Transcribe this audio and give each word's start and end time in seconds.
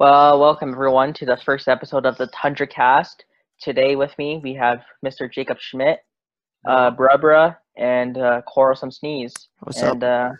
Well, 0.00 0.40
welcome 0.40 0.72
everyone 0.72 1.12
to 1.12 1.26
the 1.26 1.36
first 1.44 1.68
episode 1.68 2.06
of 2.06 2.16
the 2.16 2.26
Tundra 2.28 2.66
Cast. 2.66 3.26
Today 3.60 3.96
with 3.96 4.16
me 4.16 4.40
we 4.42 4.54
have 4.54 4.80
Mr. 5.04 5.30
Jacob 5.30 5.58
Schmidt, 5.60 5.98
uh, 6.66 6.90
Brubra, 6.92 7.58
and 7.76 8.16
uh, 8.16 8.40
Quarrelsome 8.46 8.90
Sneeze. 8.90 9.34
What's 9.58 9.82
and 9.82 10.02
uh, 10.02 10.30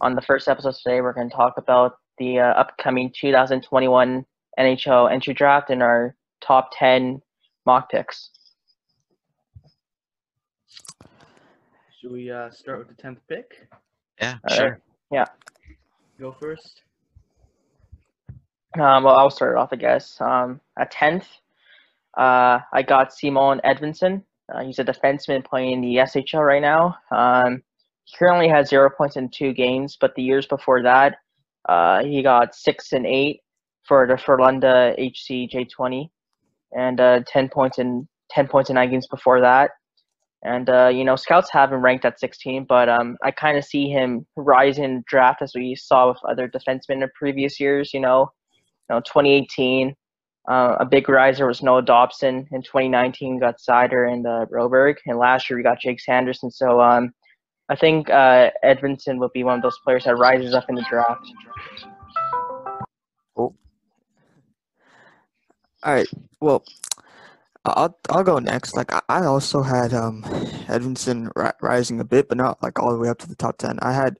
on 0.00 0.16
the 0.16 0.20
first 0.22 0.48
episode 0.48 0.74
today, 0.82 1.00
we're 1.00 1.12
going 1.12 1.30
to 1.30 1.36
talk 1.36 1.58
about 1.58 1.92
the 2.18 2.40
uh, 2.40 2.46
upcoming 2.54 3.12
2021 3.16 4.26
NHL 4.58 5.12
entry 5.12 5.32
draft 5.32 5.70
and 5.70 5.80
our 5.80 6.16
top 6.40 6.70
10 6.76 7.22
mock 7.66 7.92
picks. 7.92 8.30
Should 12.00 12.10
we 12.10 12.32
uh, 12.32 12.50
start 12.50 12.80
with 12.80 12.88
the 12.88 13.00
tenth 13.00 13.20
pick? 13.28 13.68
Yeah, 14.20 14.38
All 14.50 14.56
sure. 14.56 14.80
right. 15.12 15.28
Go 16.18 16.32
first. 16.32 16.82
Um, 18.74 19.04
well, 19.04 19.18
I'll 19.18 19.30
start 19.30 19.56
it 19.56 19.58
off, 19.58 19.70
I 19.72 19.76
guess. 19.76 20.20
Um, 20.20 20.60
at 20.78 20.92
10th, 20.92 21.24
uh, 22.16 22.60
I 22.72 22.82
got 22.86 23.12
Simon 23.12 23.60
Edvinsson. 23.64 24.22
Uh, 24.52 24.64
he's 24.64 24.78
a 24.78 24.84
defenseman 24.84 25.44
playing 25.44 25.72
in 25.72 25.80
the 25.80 25.96
SHL 25.96 26.46
right 26.46 26.62
now. 26.62 26.96
Um, 27.10 27.62
he 28.04 28.16
currently 28.16 28.48
has 28.48 28.68
zero 28.68 28.90
points 28.90 29.16
in 29.16 29.28
two 29.30 29.52
games, 29.52 29.96
but 30.00 30.14
the 30.14 30.22
years 30.22 30.46
before 30.46 30.82
that, 30.82 31.16
uh, 31.68 32.02
he 32.02 32.22
got 32.22 32.54
six 32.54 32.92
and 32.92 33.06
eight 33.06 33.40
for 33.86 34.06
the 34.06 34.14
Frölunda 34.14 34.94
HC 34.98 35.50
J20, 35.50 36.08
and 36.72 37.00
uh, 37.00 37.20
10 37.26 37.48
points 37.48 37.78
in 37.78 38.06
10 38.30 38.48
points 38.48 38.70
in 38.70 38.74
nine 38.74 38.90
games 38.90 39.06
before 39.06 39.40
that. 39.40 39.70
And 40.42 40.70
uh, 40.70 40.88
you 40.88 41.04
know, 41.04 41.16
scouts 41.16 41.50
have 41.52 41.72
him 41.72 41.82
ranked 41.82 42.04
at 42.04 42.20
16, 42.20 42.66
but 42.68 42.88
um, 42.88 43.16
I 43.24 43.30
kind 43.30 43.58
of 43.58 43.64
see 43.64 43.88
him 43.88 44.26
rise 44.36 44.78
in 44.78 45.02
draft 45.08 45.42
as 45.42 45.52
we 45.54 45.74
saw 45.74 46.08
with 46.08 46.18
other 46.28 46.48
defensemen 46.48 47.02
in 47.02 47.08
previous 47.18 47.58
years. 47.58 47.92
You 47.92 48.00
know, 48.00 48.30
know, 48.94 49.00
2018, 49.00 49.94
uh, 50.48 50.76
a 50.80 50.86
big 50.86 51.08
riser 51.08 51.46
was 51.46 51.62
Noah 51.62 51.82
Dobson. 51.82 52.48
In 52.52 52.62
2019, 52.62 53.38
got 53.38 53.56
Seider 53.58 54.10
and 54.12 54.26
uh, 54.26 54.46
Broberg, 54.50 54.96
and 55.06 55.18
last 55.18 55.50
year 55.50 55.58
we 55.58 55.62
got 55.62 55.80
Jake 55.80 56.00
Sanderson. 56.00 56.50
So 56.50 56.80
um, 56.80 57.12
I 57.68 57.76
think 57.76 58.08
uh, 58.08 58.50
Edvinsson 58.64 59.18
will 59.18 59.30
be 59.34 59.44
one 59.44 59.56
of 59.56 59.62
those 59.62 59.78
players 59.84 60.04
that 60.04 60.16
rises 60.16 60.54
up 60.54 60.64
in 60.68 60.74
the 60.74 60.86
draft. 60.88 61.30
All 65.84 65.94
right. 65.94 66.08
Well, 66.40 66.64
I'll 67.64 67.96
I'll 68.10 68.24
go 68.24 68.38
next. 68.38 68.74
Like 68.74 68.92
I, 69.08 69.24
also 69.24 69.62
had 69.62 69.94
um 69.94 70.22
Edvinsson 70.66 71.30
ri- 71.36 71.52
rising 71.60 72.00
a 72.00 72.04
bit, 72.04 72.28
but 72.28 72.36
not 72.36 72.62
like 72.62 72.78
all 72.78 72.92
the 72.92 72.98
way 72.98 73.08
up 73.08 73.18
to 73.18 73.28
the 73.28 73.36
top 73.36 73.58
ten. 73.58 73.78
I 73.80 73.92
had 73.92 74.16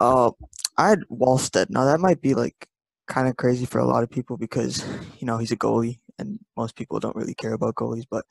uh 0.00 0.30
I 0.76 0.88
had 0.88 1.00
Wallstedt. 1.10 1.70
Now 1.70 1.84
that 1.84 2.00
might 2.00 2.22
be 2.22 2.34
like 2.34 2.66
kind 3.08 3.26
of 3.28 3.36
crazy 3.36 3.66
for 3.66 3.78
a 3.78 3.86
lot 3.86 4.02
of 4.02 4.10
people 4.10 4.36
because 4.36 4.84
you 5.18 5.26
know 5.26 5.38
he's 5.38 5.52
a 5.52 5.56
goalie 5.56 5.98
and 6.18 6.38
most 6.56 6.76
people 6.76 7.00
don't 7.00 7.16
really 7.16 7.34
care 7.34 7.54
about 7.54 7.74
goalies. 7.74 8.04
But 8.08 8.24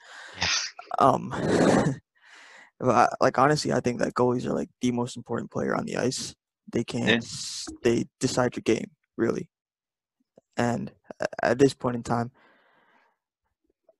um, 0.99 1.29
but 2.79 2.89
I, 2.95 3.07
like 3.19 3.37
honestly, 3.37 3.73
I 3.73 3.79
think 3.79 3.99
that 3.99 4.13
goalies 4.13 4.45
are 4.45 4.53
like 4.53 4.69
the 4.81 4.91
most 4.91 5.17
important 5.17 5.51
player 5.51 5.75
on 5.75 5.85
the 5.85 5.97
ice. 5.97 6.35
They 6.71 6.83
can 6.83 7.07
Yeah. 7.07 7.19
they 7.83 8.05
decide 8.19 8.55
your 8.55 8.63
game 8.63 8.91
really, 9.17 9.49
and 10.55 10.91
at 11.41 11.59
this 11.59 11.73
point 11.73 11.95
in 11.95 12.03
time, 12.03 12.31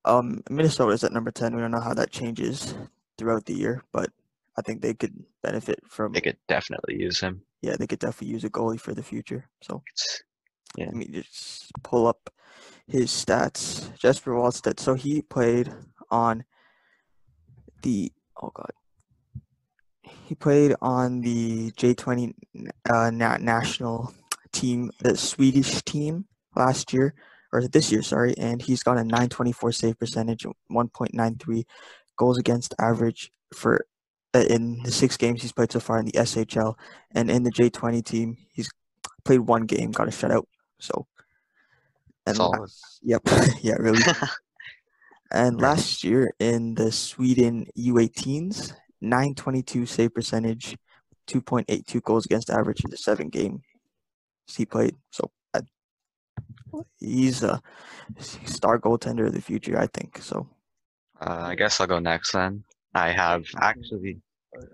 um, 0.04 0.42
Minnesota 0.48 0.92
is 0.92 1.04
at 1.04 1.12
number 1.12 1.30
ten. 1.30 1.54
We 1.54 1.62
don't 1.62 1.70
know 1.70 1.80
how 1.80 1.94
that 1.94 2.10
changes 2.10 2.74
throughout 3.16 3.46
the 3.46 3.54
year, 3.54 3.82
but 3.92 4.10
I 4.56 4.62
think 4.62 4.82
they 4.82 4.94
could 4.94 5.24
benefit 5.42 5.80
from. 5.88 6.12
They 6.12 6.20
could 6.20 6.38
definitely 6.46 6.96
use 7.00 7.20
him. 7.20 7.42
Yeah, 7.62 7.76
they 7.76 7.86
could 7.86 7.98
definitely 7.98 8.32
use 8.32 8.44
a 8.44 8.50
goalie 8.50 8.80
for 8.80 8.94
the 8.94 9.02
future. 9.02 9.48
So 9.62 9.82
It's, 9.92 10.22
let 10.76 10.94
me 10.94 11.06
just 11.06 11.72
pull 11.82 12.06
up 12.06 12.30
his 12.86 13.10
stats. 13.10 13.96
Jesper 13.98 14.32
Wallstedt. 14.32 14.80
So 14.80 14.94
he 14.94 15.22
played 15.22 15.72
on 16.10 16.44
the 17.82 18.12
oh 18.42 18.50
god. 18.54 18.72
He 20.02 20.34
played 20.34 20.74
on 20.80 21.20
the 21.22 21.70
J20 21.72 22.34
uh, 22.90 23.10
national 23.10 24.12
team, 24.52 24.90
the 25.00 25.16
Swedish 25.16 25.82
team 25.82 26.26
last 26.54 26.92
year 26.92 27.14
or 27.52 27.66
this 27.66 27.90
year, 27.90 28.02
sorry, 28.02 28.36
and 28.36 28.60
he's 28.60 28.82
got 28.82 28.98
a 28.98 29.04
924 29.04 29.72
save 29.72 29.98
percentage, 29.98 30.44
1.93 30.70 31.64
goals 32.16 32.38
against 32.38 32.74
average 32.78 33.32
for 33.54 33.86
uh, 34.34 34.44
in 34.50 34.82
the 34.82 34.92
six 34.92 35.16
games 35.16 35.40
he's 35.40 35.52
played 35.52 35.72
so 35.72 35.80
far 35.80 35.98
in 35.98 36.04
the 36.04 36.12
SHL, 36.12 36.74
and 37.12 37.30
in 37.30 37.42
the 37.42 37.50
J20 37.50 38.04
team, 38.04 38.36
he's 38.52 38.68
played 39.24 39.40
one 39.40 39.62
game, 39.62 39.90
got 39.90 40.08
a 40.08 40.10
shutout. 40.10 40.44
So, 40.80 41.06
and 42.26 42.38
la- 42.38 42.52
Solid. 42.52 42.70
yep, 43.02 43.22
yeah, 43.62 43.74
really. 43.78 44.02
and 45.32 45.60
last 45.60 46.04
year 46.04 46.32
in 46.38 46.74
the 46.74 46.92
Sweden 46.92 47.66
U18s, 47.76 48.72
922 49.00 49.86
save 49.86 50.14
percentage, 50.14 50.76
2.82 51.28 52.02
goals 52.02 52.26
against 52.26 52.50
average 52.50 52.84
in 52.84 52.90
the 52.90 52.96
seven 52.96 53.28
games 53.28 53.60
he 54.56 54.64
played. 54.64 54.96
So 55.10 55.30
I, 55.54 55.60
he's 56.98 57.42
a 57.42 57.60
star 58.18 58.78
goaltender 58.78 59.26
of 59.26 59.34
the 59.34 59.42
future, 59.42 59.78
I 59.78 59.86
think. 59.88 60.18
So 60.22 60.48
uh, 61.20 61.42
I 61.42 61.54
guess 61.54 61.80
I'll 61.80 61.86
go 61.86 61.98
next 61.98 62.32
then. 62.32 62.64
I 62.94 63.10
have 63.10 63.44
actually 63.60 64.20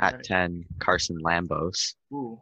at 0.01 0.23
10 0.23 0.65
Carson 0.79 1.19
Lambos, 1.23 1.95
Ooh. 2.13 2.41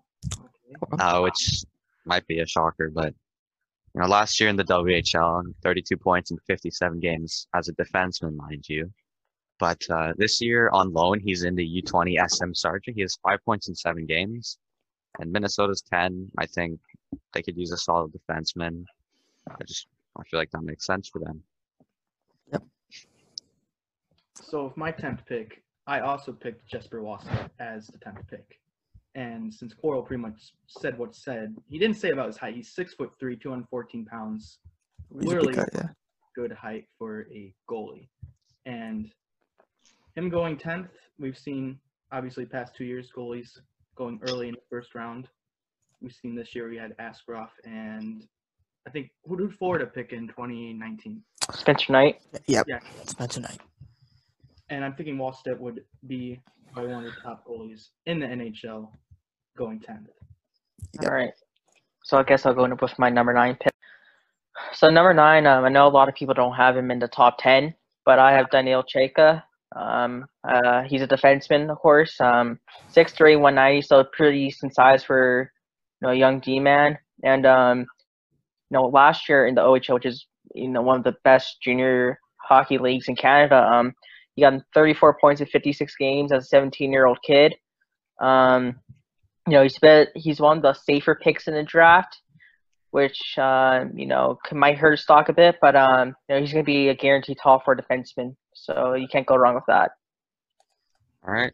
Okay. 0.92 1.02
uh, 1.02 1.20
which 1.22 1.64
might 2.04 2.26
be 2.26 2.40
a 2.40 2.46
shocker, 2.46 2.90
but 2.90 3.14
you 3.94 4.00
know, 4.00 4.08
last 4.08 4.40
year 4.40 4.48
in 4.48 4.56
the 4.56 4.64
WHL, 4.64 5.42
32 5.62 5.96
points 5.96 6.30
in 6.30 6.38
57 6.46 6.98
games 7.00 7.46
as 7.54 7.68
a 7.68 7.74
defenseman, 7.74 8.36
mind 8.36 8.64
you. 8.68 8.90
But 9.58 9.82
uh, 9.90 10.12
this 10.16 10.40
year 10.40 10.70
on 10.72 10.92
loan, 10.92 11.20
he's 11.20 11.44
in 11.44 11.54
the 11.54 11.82
U20 11.82 12.16
SM-sarja. 12.28 12.94
He 12.94 13.02
has 13.02 13.16
five 13.22 13.38
points 13.44 13.68
in 13.68 13.74
seven 13.74 14.06
games, 14.06 14.58
and 15.20 15.30
Minnesota's 15.30 15.82
10. 15.82 16.30
I 16.38 16.46
think 16.46 16.80
they 17.32 17.42
could 17.42 17.56
use 17.56 17.70
a 17.70 17.76
solid 17.76 18.12
defenseman. 18.12 18.84
I 19.48 19.64
just 19.64 19.86
I 20.18 20.22
feel 20.24 20.40
like 20.40 20.50
that 20.50 20.62
makes 20.62 20.86
sense 20.86 21.08
for 21.08 21.18
them. 21.20 21.42
Yep. 22.52 22.62
So 24.34 24.64
with 24.64 24.76
my 24.76 24.90
tenth 24.90 25.20
pick, 25.26 25.62
I 25.86 26.00
also 26.00 26.32
picked 26.32 26.66
Jesper 26.66 27.02
Wasser 27.02 27.50
as 27.58 27.86
the 27.86 27.98
tenth 27.98 28.26
pick. 28.28 28.58
And 29.14 29.52
since 29.52 29.74
Coral 29.74 30.02
pretty 30.02 30.22
much 30.22 30.52
said 30.66 30.96
what 30.98 31.14
said, 31.14 31.54
he 31.68 31.78
didn't 31.78 31.96
say 31.96 32.10
about 32.10 32.28
his 32.28 32.36
height. 32.38 32.54
He's 32.54 32.72
six 32.74 32.94
foot 32.94 33.10
three, 33.20 33.36
214 33.36 34.06
pounds. 34.06 34.58
he's 35.10 35.16
a 35.16 35.18
big 35.20 35.28
Literally 35.28 35.54
guy, 35.54 35.66
yeah. 35.74 35.88
good 36.34 36.52
height 36.52 36.86
for 36.98 37.26
a 37.32 37.52
goalie. 37.70 38.08
And 38.64 39.10
him 40.16 40.28
going 40.30 40.56
tenth, 40.56 40.88
we've 41.18 41.36
seen 41.36 41.78
obviously 42.10 42.46
past 42.46 42.74
two 42.74 42.84
years 42.84 43.10
goalies 43.14 43.58
going 43.96 44.18
early 44.28 44.48
in 44.48 44.54
the 44.54 44.60
first 44.70 44.94
round. 44.94 45.28
We've 46.00 46.12
seen 46.12 46.34
this 46.34 46.54
year 46.54 46.68
we 46.68 46.76
had 46.78 46.96
Askarov 46.98 47.48
and 47.64 48.26
I 48.86 48.90
think 48.90 49.10
who 49.24 49.36
did 49.36 49.54
Florida 49.54 49.86
pick 49.86 50.12
in 50.12 50.26
2019? 50.26 51.22
Spencer 51.52 51.92
Knight. 51.92 52.20
Yep, 52.46 52.66
Yeah. 52.68 52.80
Spencer 53.04 53.40
Knight. 53.40 53.60
And 54.70 54.84
I'm 54.84 54.94
thinking 54.94 55.16
Wallstedt 55.18 55.58
would 55.58 55.84
be 56.06 56.40
probably 56.72 56.92
one 56.92 57.04
of 57.04 57.14
the 57.14 57.20
top 57.20 57.46
goalies 57.46 57.88
in 58.06 58.20
the 58.20 58.26
NHL 58.26 58.88
going 59.56 59.80
10th. 59.80 60.06
Yep. 61.00 61.10
All 61.10 61.14
right. 61.14 61.32
So 62.04 62.18
I 62.18 62.22
guess 62.22 62.46
I'll 62.46 62.54
go 62.54 62.64
in 62.64 62.76
with 62.80 62.98
my 62.98 63.10
number 63.10 63.32
nine 63.32 63.56
pick. 63.60 63.72
So 64.72 64.90
number 64.90 65.14
nine, 65.14 65.46
um, 65.46 65.64
I 65.64 65.68
know 65.68 65.86
a 65.86 65.88
lot 65.88 66.08
of 66.08 66.14
people 66.14 66.34
don't 66.34 66.54
have 66.54 66.76
him 66.76 66.90
in 66.90 66.98
the 66.98 67.08
top 67.08 67.38
ten, 67.38 67.74
but 68.04 68.18
I 68.18 68.32
have 68.32 68.50
Daniel 68.50 68.82
Chayka. 68.82 69.42
Um, 69.74 70.26
uh, 70.44 70.82
he's 70.82 71.02
a 71.02 71.06
defenseman, 71.06 71.70
of 71.70 71.78
course. 71.78 72.20
Um, 72.20 72.58
six 72.88 73.12
three, 73.12 73.36
one 73.36 73.54
ninety, 73.54 73.82
so 73.82 74.04
pretty 74.12 74.46
decent 74.46 74.74
size 74.74 75.04
for 75.04 75.50
you 76.00 76.06
know 76.06 76.12
a 76.12 76.16
young 76.16 76.40
D 76.40 76.60
man. 76.60 76.98
And 77.22 77.46
um, 77.46 77.80
you 77.80 77.86
know, 78.78 78.86
last 78.88 79.28
year 79.28 79.46
in 79.46 79.54
the 79.54 79.62
OHL, 79.62 79.94
which 79.94 80.06
is 80.06 80.26
you 80.54 80.68
know 80.68 80.82
one 80.82 80.98
of 80.98 81.04
the 81.04 81.16
best 81.24 81.58
junior 81.62 82.18
hockey 82.36 82.78
leagues 82.78 83.08
in 83.08 83.16
Canada, 83.16 83.56
um, 83.56 83.94
he 84.34 84.42
got 84.42 84.62
34 84.74 85.18
points 85.20 85.40
in 85.40 85.46
56 85.46 85.94
games 85.96 86.32
as 86.32 86.44
a 86.44 86.46
17 86.46 86.92
year 86.92 87.06
old 87.06 87.18
kid. 87.26 87.54
Um, 88.20 88.80
you 89.46 89.54
know, 89.54 89.62
he's 89.62 89.78
been, 89.78 90.06
he's 90.14 90.40
one 90.40 90.58
of 90.58 90.62
the 90.62 90.74
safer 90.74 91.18
picks 91.20 91.48
in 91.48 91.54
the 91.54 91.62
draft, 91.62 92.16
which 92.90 93.36
uh, 93.38 93.84
you 93.94 94.06
know 94.06 94.38
might 94.52 94.78
hurt 94.78 94.92
his 94.92 95.02
stock 95.02 95.28
a 95.28 95.32
bit, 95.32 95.56
but 95.60 95.74
um, 95.74 96.14
you 96.28 96.34
know 96.34 96.40
he's 96.40 96.52
going 96.52 96.64
to 96.64 96.66
be 96.66 96.88
a 96.88 96.94
guaranteed 96.94 97.38
top 97.42 97.64
four 97.64 97.76
defenseman, 97.76 98.36
so 98.54 98.94
you 98.94 99.08
can't 99.08 99.26
go 99.26 99.36
wrong 99.36 99.54
with 99.54 99.64
that. 99.66 99.90
All 101.26 101.34
right. 101.34 101.52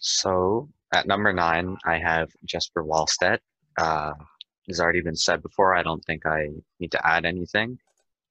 So 0.00 0.68
at 0.92 1.06
number 1.06 1.32
nine, 1.32 1.76
I 1.84 1.98
have 1.98 2.30
Jesper 2.44 2.82
Wallstedt. 2.82 3.38
Uh, 3.78 4.12
has 4.68 4.80
already 4.80 5.00
been 5.00 5.16
said 5.16 5.42
before. 5.42 5.74
I 5.74 5.82
don't 5.82 6.04
think 6.04 6.26
I 6.26 6.48
need 6.78 6.92
to 6.92 7.06
add 7.06 7.24
anything, 7.24 7.78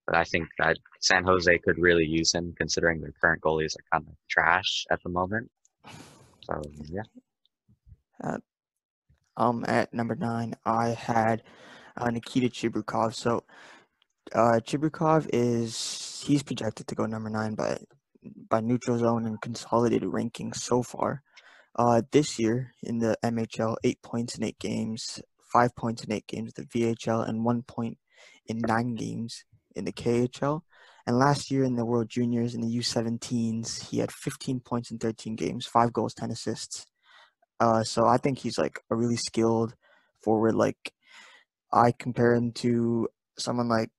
but 0.10 0.18
I 0.18 0.24
think 0.24 0.48
that 0.58 0.76
San 1.02 1.24
Jose 1.24 1.56
could 1.60 1.78
really 1.78 2.04
use 2.04 2.34
him, 2.34 2.56
considering 2.58 3.00
their 3.00 3.14
current 3.22 3.44
goalies 3.44 3.76
are 3.76 4.00
kind 4.00 4.08
of 4.10 4.16
trash 4.28 4.84
at 4.90 5.04
the 5.04 5.10
moment. 5.10 5.52
So 6.46 6.64
yeah, 6.86 7.04
Um, 9.38 9.64
at 9.68 9.94
number 9.94 10.16
nine, 10.16 10.56
I 10.66 10.90
had 10.90 11.44
uh, 11.96 12.10
Nikita 12.10 12.50
Chibrikov. 12.50 13.14
So 13.14 13.44
uh, 14.34 14.60
Chibrikov 14.66 15.30
is 15.32 16.24
he's 16.26 16.42
projected 16.42 16.88
to 16.88 16.96
go 16.96 17.06
number 17.06 17.30
nine 17.30 17.54
by 17.54 17.78
by 18.50 18.62
neutral 18.62 18.98
zone 18.98 19.28
and 19.28 19.40
consolidated 19.40 20.10
rankings 20.10 20.56
so 20.56 20.82
far. 20.82 21.22
Uh, 21.76 22.02
this 22.12 22.40
year 22.40 22.74
in 22.82 22.98
the 22.98 23.16
MHL, 23.24 23.76
eight 23.84 24.02
points 24.02 24.36
in 24.40 24.44
eight 24.44 24.58
games, 24.58 25.22
five 25.54 25.76
points 25.76 26.04
in 26.04 26.12
eight 26.12 26.26
games 26.26 26.54
the 26.54 26.64
VHL, 26.64 27.30
and 27.30 27.46
one 27.46 27.62
point 27.62 28.00
in 28.48 28.58
nine 28.58 28.96
games 28.96 29.46
in 29.80 29.86
the 29.86 29.92
KHL. 29.92 30.62
And 31.08 31.18
last 31.18 31.50
year 31.50 31.64
in 31.64 31.76
the 31.76 31.86
World 31.86 32.10
Juniors 32.10 32.54
in 32.54 32.62
the 32.62 32.78
U17s, 32.78 33.90
he 33.90 33.98
had 33.98 34.12
15 34.12 34.60
points 34.60 34.92
in 34.92 35.00
13 35.00 35.36
games, 35.36 35.66
five 35.66 35.92
goals, 35.92 36.14
10 36.14 36.30
assists. 36.30 36.86
Uh, 37.60 37.84
so 37.84 38.06
I 38.06 38.18
think 38.18 38.40
he's 38.40 38.58
like 38.58 38.80
a 38.92 38.96
really 38.96 39.18
skilled 39.18 39.74
forward. 40.22 40.54
Like 40.56 40.94
I 41.72 41.92
compare 41.92 42.36
him 42.36 42.52
to 42.54 43.08
someone 43.38 43.70
like 43.70 43.90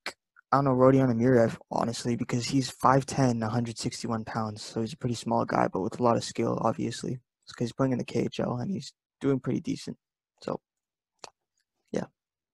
I 0.51 0.57
don't 0.57 0.65
know 0.65 0.71
Rodion 0.71 1.13
Amirov, 1.13 1.57
honestly, 1.71 2.17
because 2.17 2.45
he's 2.45 2.69
5'10", 2.69 3.39
161 3.39 4.25
pounds. 4.25 4.61
So 4.61 4.81
he's 4.81 4.93
a 4.93 4.97
pretty 4.97 5.15
small 5.15 5.45
guy, 5.45 5.69
but 5.71 5.79
with 5.79 5.99
a 5.99 6.03
lot 6.03 6.17
of 6.17 6.23
skill, 6.23 6.57
obviously. 6.61 7.19
because 7.47 7.67
he's 7.67 7.73
playing 7.73 7.93
in 7.93 7.99
the 7.99 8.05
KHL 8.05 8.61
and 8.61 8.69
he's 8.69 8.91
doing 9.21 9.39
pretty 9.39 9.61
decent. 9.61 9.97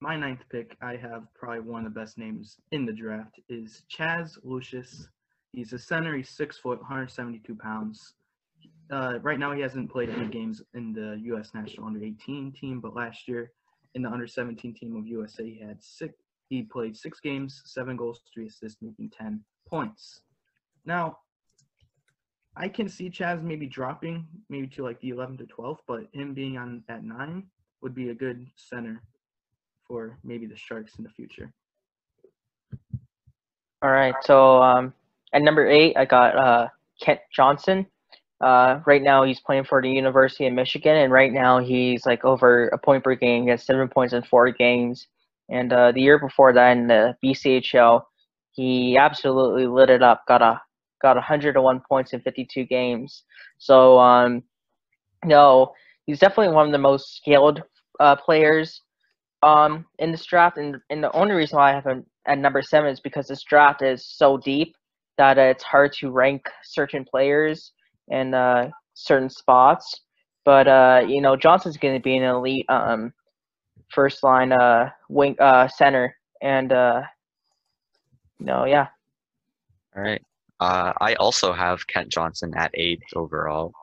My 0.07 0.15
ninth 0.15 0.45
pick, 0.50 0.77
I 0.81 0.95
have 0.95 1.24
probably 1.33 1.59
one 1.59 1.86
of 1.86 1.94
the 1.94 2.00
best 2.00 2.18
names 2.18 2.56
in 2.71 2.86
the 2.86 2.94
draft, 2.94 3.42
is 3.50 3.83
Chaz 3.94 4.38
Lucius. 4.42 5.09
He's 5.51 5.74
a 5.74 5.77
center. 5.77 6.15
He's 6.15 6.30
six 6.30 6.57
foot, 6.57 6.80
172 6.80 7.54
pounds. 7.56 8.13
Uh, 8.89 9.19
right 9.21 9.38
now, 9.38 9.51
he 9.51 9.59
hasn't 9.59 9.92
played 9.92 10.09
any 10.09 10.30
games 10.30 10.62
in 10.74 10.94
the 10.94 11.19
U.S. 11.24 11.50
national 11.54 11.88
under 11.88 12.01
18 12.01 12.54
team, 12.54 12.80
but 12.80 12.95
last 12.95 13.27
year 13.27 13.51
in 13.95 14.01
the 14.01 14.09
under 14.09 14.27
17 14.27 14.74
team 14.75 14.95
of 14.95 15.06
USA, 15.06 15.44
he 15.44 15.59
had 15.59 15.83
six, 15.83 16.13
he 16.48 16.63
played 16.63 16.95
six 16.95 17.19
games, 17.19 17.62
seven 17.65 17.98
goals, 17.98 18.21
three 18.33 18.48
assists, 18.48 18.81
making 18.81 19.09
10 19.09 19.44
points. 19.68 20.21
Now, 20.86 21.18
I 22.56 22.69
can 22.69 22.88
see 22.88 23.09
Chaz 23.09 23.44
maybe 23.44 23.68
dropping 23.68 24.25
maybe 24.48 24.68
to 24.68 24.83
like 24.83 25.01
the 25.01 25.09
11 25.09 25.39
to 25.39 25.45
12, 25.48 25.81
but 25.86 26.07
him 26.13 26.33
being 26.33 26.57
on 26.57 26.86
at 26.88 27.04
nine 27.04 27.48
would 27.81 27.94
be 27.94 28.12
a 28.12 28.15
good 28.15 28.48
center 28.56 29.04
for 29.87 30.17
maybe 30.23 30.45
the 30.45 30.55
Sharks 30.55 30.93
in 30.97 31.03
the 31.03 31.09
future. 31.09 31.51
All 33.81 33.91
right. 33.91 34.15
So 34.23 34.61
um, 34.61 34.93
at 35.33 35.41
number 35.41 35.67
eight, 35.67 35.95
I 35.97 36.05
got 36.05 36.35
uh, 36.35 36.67
Kent 37.01 37.19
Johnson. 37.33 37.85
Uh, 38.39 38.79
right 38.85 39.01
now, 39.01 39.23
he's 39.23 39.39
playing 39.39 39.63
for 39.63 39.81
the 39.81 39.89
University 39.89 40.45
of 40.45 40.53
Michigan, 40.53 40.95
and 40.97 41.11
right 41.11 41.33
now 41.33 41.59
he's 41.59 42.05
like 42.05 42.23
over 42.23 42.67
a 42.67 42.77
point 42.77 43.03
per 43.03 43.15
game. 43.15 43.43
He 43.43 43.49
has 43.49 43.63
seven 43.63 43.87
points 43.87 44.13
in 44.13 44.21
four 44.23 44.51
games. 44.51 45.07
And 45.49 45.71
uh, 45.71 45.91
the 45.91 46.01
year 46.01 46.19
before 46.19 46.53
that 46.53 46.77
in 46.77 46.87
the 46.87 47.15
BCHL, 47.23 48.03
he 48.51 48.97
absolutely 48.97 49.65
lit 49.65 49.89
it 49.89 50.03
up. 50.03 50.23
Got 50.27 50.41
a 50.41 50.61
got 51.01 51.15
101 51.15 51.81
points 51.87 52.13
in 52.13 52.21
52 52.21 52.65
games. 52.65 53.23
So 53.59 53.99
um, 53.99 54.43
no, 55.23 55.73
he's 56.05 56.19
definitely 56.19 56.53
one 56.53 56.65
of 56.65 56.71
the 56.71 56.79
most 56.79 57.17
skilled 57.17 57.61
uh, 57.99 58.15
players 58.15 58.81
um, 59.43 59.85
in 59.99 60.11
this 60.11 60.25
draft. 60.25 60.57
And, 60.57 60.77
and 60.89 61.03
the 61.03 61.11
only 61.13 61.33
reason 61.33 61.57
why 61.57 61.71
I 61.71 61.73
have 61.73 61.85
him 61.85 62.05
at 62.25 62.37
number 62.37 62.61
seven 62.61 62.89
is 62.89 62.99
because 62.99 63.27
this 63.27 63.43
draft 63.43 63.81
is 63.81 64.05
so 64.05 64.37
deep 64.37 64.75
that 65.17 65.37
uh, 65.37 65.41
it's 65.41 65.63
hard 65.63 65.93
to 65.93 66.11
rank 66.11 66.49
certain 66.63 67.05
players 67.05 67.71
in 68.09 68.33
uh, 68.33 68.69
certain 68.93 69.29
spots. 69.29 70.01
But 70.45 70.67
uh, 70.67 71.05
you 71.07 71.21
know, 71.21 71.35
Johnson's 71.35 71.77
going 71.77 71.95
to 71.95 72.03
be 72.03 72.15
an 72.17 72.23
elite 72.23 72.65
um, 72.69 73.13
first 73.89 74.23
line 74.23 74.51
uh 74.51 74.89
wing 75.09 75.35
uh 75.39 75.67
center 75.67 76.15
and 76.41 76.71
uh 76.71 77.01
no 78.39 78.65
yeah 78.65 78.87
All 79.95 80.03
right. 80.03 80.21
Uh, 80.59 80.93
I 80.99 81.13
also 81.15 81.53
have 81.53 81.85
Kent 81.87 82.09
Johnson 82.09 82.53
at 82.55 82.71
eight 82.73 83.01
overall. 83.15 83.73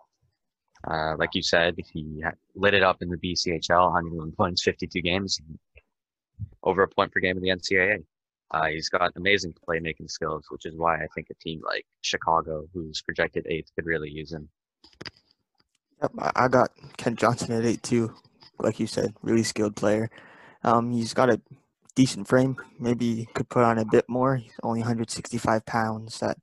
Uh, 0.86 1.14
like 1.18 1.30
you 1.34 1.42
said, 1.42 1.74
he 1.92 2.22
lit 2.54 2.74
it 2.74 2.82
up 2.82 3.00
in 3.00 3.08
the 3.08 3.16
BCHL, 3.16 3.92
101 3.92 4.32
points, 4.32 4.62
52 4.62 5.00
games, 5.00 5.40
over 6.62 6.82
a 6.82 6.88
point 6.88 7.12
per 7.12 7.20
game 7.20 7.36
in 7.36 7.42
the 7.42 7.48
NCAA. 7.50 8.04
Uh, 8.50 8.66
he's 8.66 8.88
got 8.88 9.12
amazing 9.16 9.54
playmaking 9.66 10.10
skills, 10.10 10.46
which 10.50 10.66
is 10.66 10.76
why 10.76 10.96
I 10.96 11.06
think 11.14 11.28
a 11.30 11.34
team 11.34 11.60
like 11.64 11.86
Chicago, 12.02 12.66
who's 12.72 13.02
projected 13.02 13.46
eighth, 13.48 13.70
could 13.74 13.86
really 13.86 14.10
use 14.10 14.32
him. 14.32 14.48
Yep, 16.02 16.12
I- 16.18 16.48
got 16.48 16.70
Kent 16.96 17.18
Johnson 17.18 17.52
at 17.52 17.64
eight 17.64 17.82
too. 17.82 18.14
Like 18.58 18.78
you 18.78 18.86
said, 18.86 19.14
really 19.22 19.42
skilled 19.42 19.74
player. 19.76 20.10
Um, 20.62 20.92
he's 20.92 21.14
got 21.14 21.30
a 21.30 21.40
decent 21.94 22.28
frame. 22.28 22.56
Maybe 22.78 23.26
could 23.34 23.48
put 23.48 23.64
on 23.64 23.78
a 23.78 23.84
bit 23.84 24.04
more. 24.08 24.36
He's 24.36 24.52
only 24.62 24.80
165 24.80 25.64
pounds 25.66 26.22
at 26.22 26.38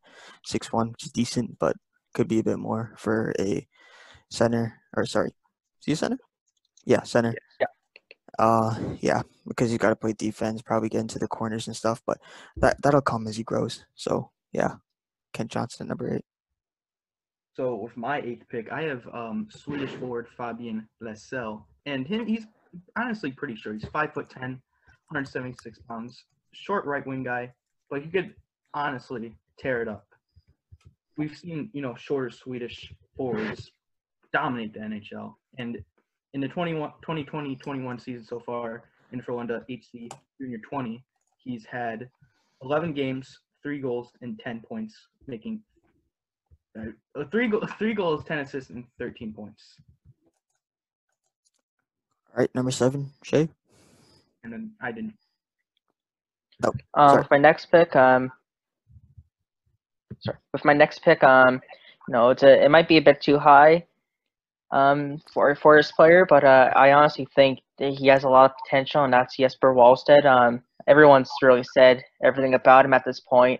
6'1", 0.46 0.92
which 0.92 1.06
is 1.06 1.12
decent, 1.12 1.60
but 1.60 1.78
could 2.14 2.28
be 2.28 2.40
a 2.40 2.44
bit 2.44 2.60
more 2.60 2.94
for 2.98 3.34
a 3.40 3.68
center. 4.32 4.82
Or 4.96 5.06
sorry, 5.06 5.30
is 5.30 5.86
he 5.86 5.96
center? 5.96 6.18
Yeah, 6.86 7.04
center. 7.04 7.36
Yeah. 7.60 7.68
Uh, 8.40 8.76
yeah, 9.02 9.22
because 9.48 9.70
he's 9.70 9.78
got 9.78 9.90
to 9.90 9.96
play 9.96 10.14
defense, 10.14 10.62
probably 10.62 10.90
get 10.90 11.02
into 11.02 11.20
the 11.20 11.28
corners 11.28 11.68
and 11.68 11.76
stuff. 11.76 12.02
But 12.06 12.20
that 12.58 12.82
that'll 12.82 13.02
come 13.02 13.28
as 13.28 13.38
he 13.38 13.44
grows. 13.44 13.86
So 13.96 14.32
yeah, 14.52 14.76
Kent 15.34 15.52
Johnson 15.52 15.88
number 15.88 16.16
eight. 16.16 16.26
So 17.54 17.76
with 17.76 17.96
my 17.98 18.22
eighth 18.22 18.48
pick, 18.50 18.72
I 18.72 18.84
have 18.84 19.06
um, 19.14 19.48
Swedish 19.52 19.92
forward 19.92 20.28
Fabian 20.38 20.88
Lysell, 21.04 21.66
and 21.86 22.08
him 22.08 22.26
he's 22.26 22.46
honestly 22.98 23.32
pretty 23.32 23.56
sure 23.56 23.74
he's 23.74 23.86
five 23.86 24.14
foot 24.14 24.30
ten, 24.30 24.62
176 25.10 25.80
pounds, 25.88 26.24
short 26.54 26.86
right 26.86 27.06
wing 27.06 27.24
guy, 27.24 27.52
but 27.90 28.02
he 28.02 28.10
could 28.10 28.34
honestly 28.74 29.36
tear 29.60 29.82
it 29.82 29.90
up. 29.90 30.08
We've 31.18 31.36
seen 31.38 31.70
you 31.74 31.82
know 31.82 31.96
shorter 31.96 32.32
Swedish 32.32 32.92
forwards 33.18 33.72
dominate 34.34 34.74
the 34.74 34.80
NHL, 34.80 35.36
and 35.58 35.78
in 36.34 36.42
the 36.42 36.48
21, 36.48 36.92
2020-21 37.06 38.02
season 38.02 38.24
so 38.24 38.40
far 38.40 38.84
in 39.12 39.22
Frölunda 39.22 39.64
HC 39.70 40.10
Junior 40.40 40.60
20, 40.60 41.04
he's 41.44 41.66
had 41.66 42.10
11 42.64 42.94
games, 42.94 43.40
three 43.62 43.80
goals, 43.80 44.10
and 44.22 44.40
10 44.40 44.62
points, 44.62 44.96
making 45.28 45.62
uh, 46.80 46.86
three 47.32 47.48
go- 47.50 47.66
three 47.80 47.94
goals, 47.94 48.24
10 48.26 48.40
assists, 48.40 48.70
and 48.70 48.86
13 49.00 49.34
points. 49.34 49.76
All 52.34 52.40
right, 52.40 52.56
number 52.56 52.72
seven, 52.72 53.12
Shay. 53.24 53.50
And 54.44 54.54
then 54.54 54.72
I 54.82 54.92
didn't. 54.92 55.14
um 56.94 57.10
Sorry. 57.10 57.18
with 57.24 57.32
my 57.32 57.38
next 57.38 57.66
pick 57.72 57.96
um 57.96 58.32
sorry 60.20 60.38
with 60.54 60.64
my 60.64 60.74
next 60.74 61.02
pick 61.04 61.24
um 61.24 61.56
you 62.08 62.12
know 62.14 62.30
it's 62.30 62.44
a 62.44 62.64
it 62.64 62.70
might 62.70 62.88
be 62.88 62.98
a 62.98 63.02
bit 63.02 63.20
too 63.22 63.38
high 63.40 63.84
um 64.72 65.22
for 65.34 65.56
for 65.56 65.78
this 65.78 65.92
player 65.92 66.26
but 66.28 66.44
uh 66.44 66.72
I 66.76 66.92
honestly 66.92 67.28
think 67.36 67.60
he 67.78 68.08
has 68.08 68.24
a 68.24 68.30
lot 68.30 68.52
of 68.52 68.58
potential 68.64 69.04
and 69.04 69.14
that's 69.14 69.38
Jesper 69.38 69.74
Wallstedt 69.74 70.26
um 70.26 70.62
everyone's 70.88 71.32
really 71.42 71.64
said 71.64 72.04
everything 72.24 72.54
about 72.54 72.86
him 72.86 72.94
at 72.94 73.04
this 73.06 73.20
point 73.20 73.60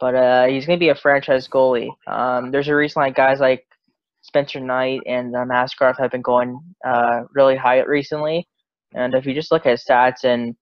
but 0.00 0.14
uh 0.14 0.46
he's 0.46 0.66
gonna 0.66 0.78
be 0.78 0.88
a 0.88 0.94
franchise 0.94 1.48
goalie 1.48 1.90
um 2.06 2.50
there's 2.50 2.68
a 2.68 2.74
reason 2.74 3.02
like 3.02 3.14
guys 3.14 3.40
like 3.40 3.64
Spencer 4.22 4.58
Knight 4.58 5.00
and 5.06 5.36
uh, 5.36 5.44
have 5.98 6.10
been 6.10 6.22
going 6.22 6.58
uh 6.84 7.22
really 7.34 7.56
high 7.56 7.80
recently 7.82 8.48
and 8.94 9.14
if 9.14 9.26
you 9.26 9.34
just 9.34 9.52
look 9.52 9.66
at 9.66 9.78
stats 9.78 10.24
and 10.24 10.56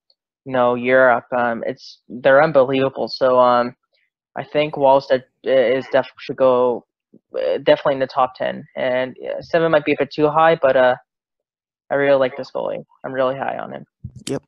you 0.45 0.53
know 0.53 0.75
Europe. 0.75 1.27
Um, 1.37 1.63
it's 1.67 2.01
they're 2.09 2.43
unbelievable. 2.43 3.09
So 3.09 3.39
um, 3.39 3.75
I 4.37 4.45
think 4.45 4.75
Wallstedt 4.75 5.25
is 5.45 5.87
def 5.93 6.07
should 6.19 6.37
go 6.37 6.79
uh, 6.79 6.81
definitely 7.63 7.95
in 7.95 8.01
the 8.01 8.07
top 8.07 8.35
ten. 8.37 8.65
And 8.77 9.17
yeah, 9.19 9.41
seven 9.41 9.71
might 9.71 9.85
be 9.85 9.93
a 9.93 9.97
bit 9.99 10.11
too 10.13 10.29
high, 10.29 10.57
but 10.57 10.77
uh, 10.77 10.97
I 11.91 11.95
really 11.95 12.19
like 12.19 12.37
this 12.37 12.51
goalie. 12.51 12.85
I'm 13.05 13.13
really 13.13 13.37
high 13.37 13.59
on 13.59 13.73
him. 13.73 13.85
Yep. 14.27 14.43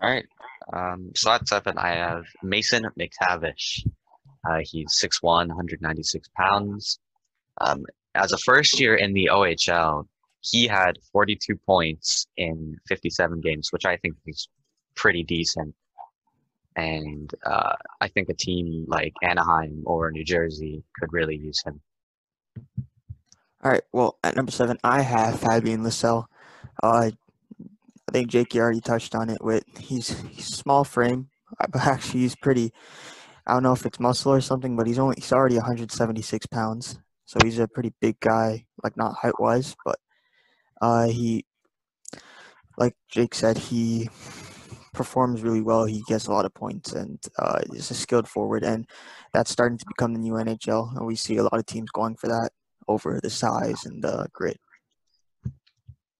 All 0.00 0.10
right. 0.10 0.26
Um, 0.72 1.10
so 1.14 1.30
at 1.32 1.48
seven, 1.48 1.76
I 1.78 1.90
have 1.90 2.24
Mason 2.42 2.86
McTavish. 2.98 3.86
Uh, 4.48 4.60
he's 4.62 4.98
6'1", 4.98 5.48
196 5.48 6.28
pounds. 6.36 6.98
Um, 7.60 7.84
as 8.14 8.32
a 8.32 8.38
first 8.38 8.80
year 8.80 8.94
in 8.94 9.12
the 9.12 9.28
OHL, 9.32 10.06
he 10.40 10.66
had 10.66 10.98
42 11.12 11.56
points 11.66 12.26
in 12.36 12.76
57 12.88 13.40
games, 13.40 13.68
which 13.72 13.84
I 13.84 13.96
think 13.98 14.16
is 14.26 14.48
pretty 14.94 15.22
decent. 15.22 15.74
And 16.76 17.30
uh, 17.44 17.74
I 18.00 18.08
think 18.08 18.28
a 18.28 18.34
team 18.34 18.84
like 18.88 19.12
Anaheim 19.22 19.82
or 19.84 20.10
New 20.10 20.24
Jersey 20.24 20.82
could 20.98 21.12
really 21.12 21.36
use 21.36 21.62
him. 21.64 21.80
All 23.62 23.70
right. 23.70 23.82
Well, 23.92 24.18
at 24.24 24.36
number 24.36 24.52
seven, 24.52 24.78
I 24.82 25.02
have 25.02 25.40
Fabian 25.40 25.82
Lysell. 25.82 26.26
Uh, 26.82 27.10
I 28.08 28.12
think 28.12 28.28
Jake 28.28 28.54
you 28.54 28.60
already 28.60 28.80
touched 28.80 29.14
on 29.14 29.28
it. 29.30 29.42
With 29.42 29.64
he's 29.78 30.18
he's 30.30 30.46
small 30.46 30.82
frame, 30.84 31.28
uh, 31.60 31.66
but 31.70 31.82
actually 31.86 32.20
he's 32.20 32.36
pretty. 32.36 32.72
I 33.46 33.52
don't 33.52 33.62
know 33.62 33.72
if 33.72 33.84
it's 33.84 34.00
muscle 34.00 34.32
or 34.32 34.40
something, 34.40 34.76
but 34.76 34.86
he's 34.86 34.98
only 34.98 35.16
he's 35.18 35.32
already 35.32 35.56
176 35.56 36.46
pounds, 36.46 36.98
so 37.24 37.38
he's 37.42 37.58
a 37.58 37.68
pretty 37.68 37.92
big 38.00 38.18
guy. 38.20 38.66
Like 38.82 38.96
not 38.96 39.14
height 39.14 39.38
wise, 39.38 39.76
but 39.84 39.98
uh, 40.80 41.08
he, 41.08 41.44
like 42.78 42.94
Jake 43.10 43.34
said, 43.34 43.58
he 43.58 44.08
performs 44.92 45.42
really 45.42 45.60
well. 45.60 45.84
He 45.84 46.02
gets 46.08 46.26
a 46.26 46.32
lot 46.32 46.44
of 46.44 46.54
points 46.54 46.92
and 46.92 47.18
uh, 47.38 47.60
is 47.72 47.90
a 47.90 47.94
skilled 47.94 48.28
forward, 48.28 48.64
and 48.64 48.86
that's 49.32 49.50
starting 49.50 49.78
to 49.78 49.86
become 49.86 50.12
the 50.12 50.20
new 50.20 50.34
NHL. 50.34 50.96
And 50.96 51.06
we 51.06 51.16
see 51.16 51.36
a 51.36 51.42
lot 51.42 51.58
of 51.58 51.66
teams 51.66 51.90
going 51.90 52.16
for 52.16 52.28
that 52.28 52.50
over 52.88 53.20
the 53.22 53.30
size 53.30 53.84
and 53.86 54.02
the 54.02 54.28
grit. 54.32 54.58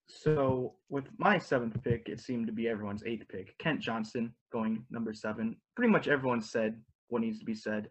So 0.06 0.74
with 0.88 1.06
my 1.18 1.38
seventh 1.38 1.82
pick, 1.82 2.08
it 2.08 2.20
seemed 2.20 2.46
to 2.46 2.52
be 2.52 2.68
everyone's 2.68 3.02
eighth 3.06 3.26
pick. 3.28 3.56
Kent 3.58 3.80
Johnson 3.80 4.34
going 4.52 4.84
number 4.90 5.14
seven. 5.14 5.56
Pretty 5.74 5.90
much 5.90 6.08
everyone 6.08 6.42
said 6.42 6.78
what 7.08 7.22
needs 7.22 7.38
to 7.38 7.44
be 7.44 7.54
said. 7.54 7.88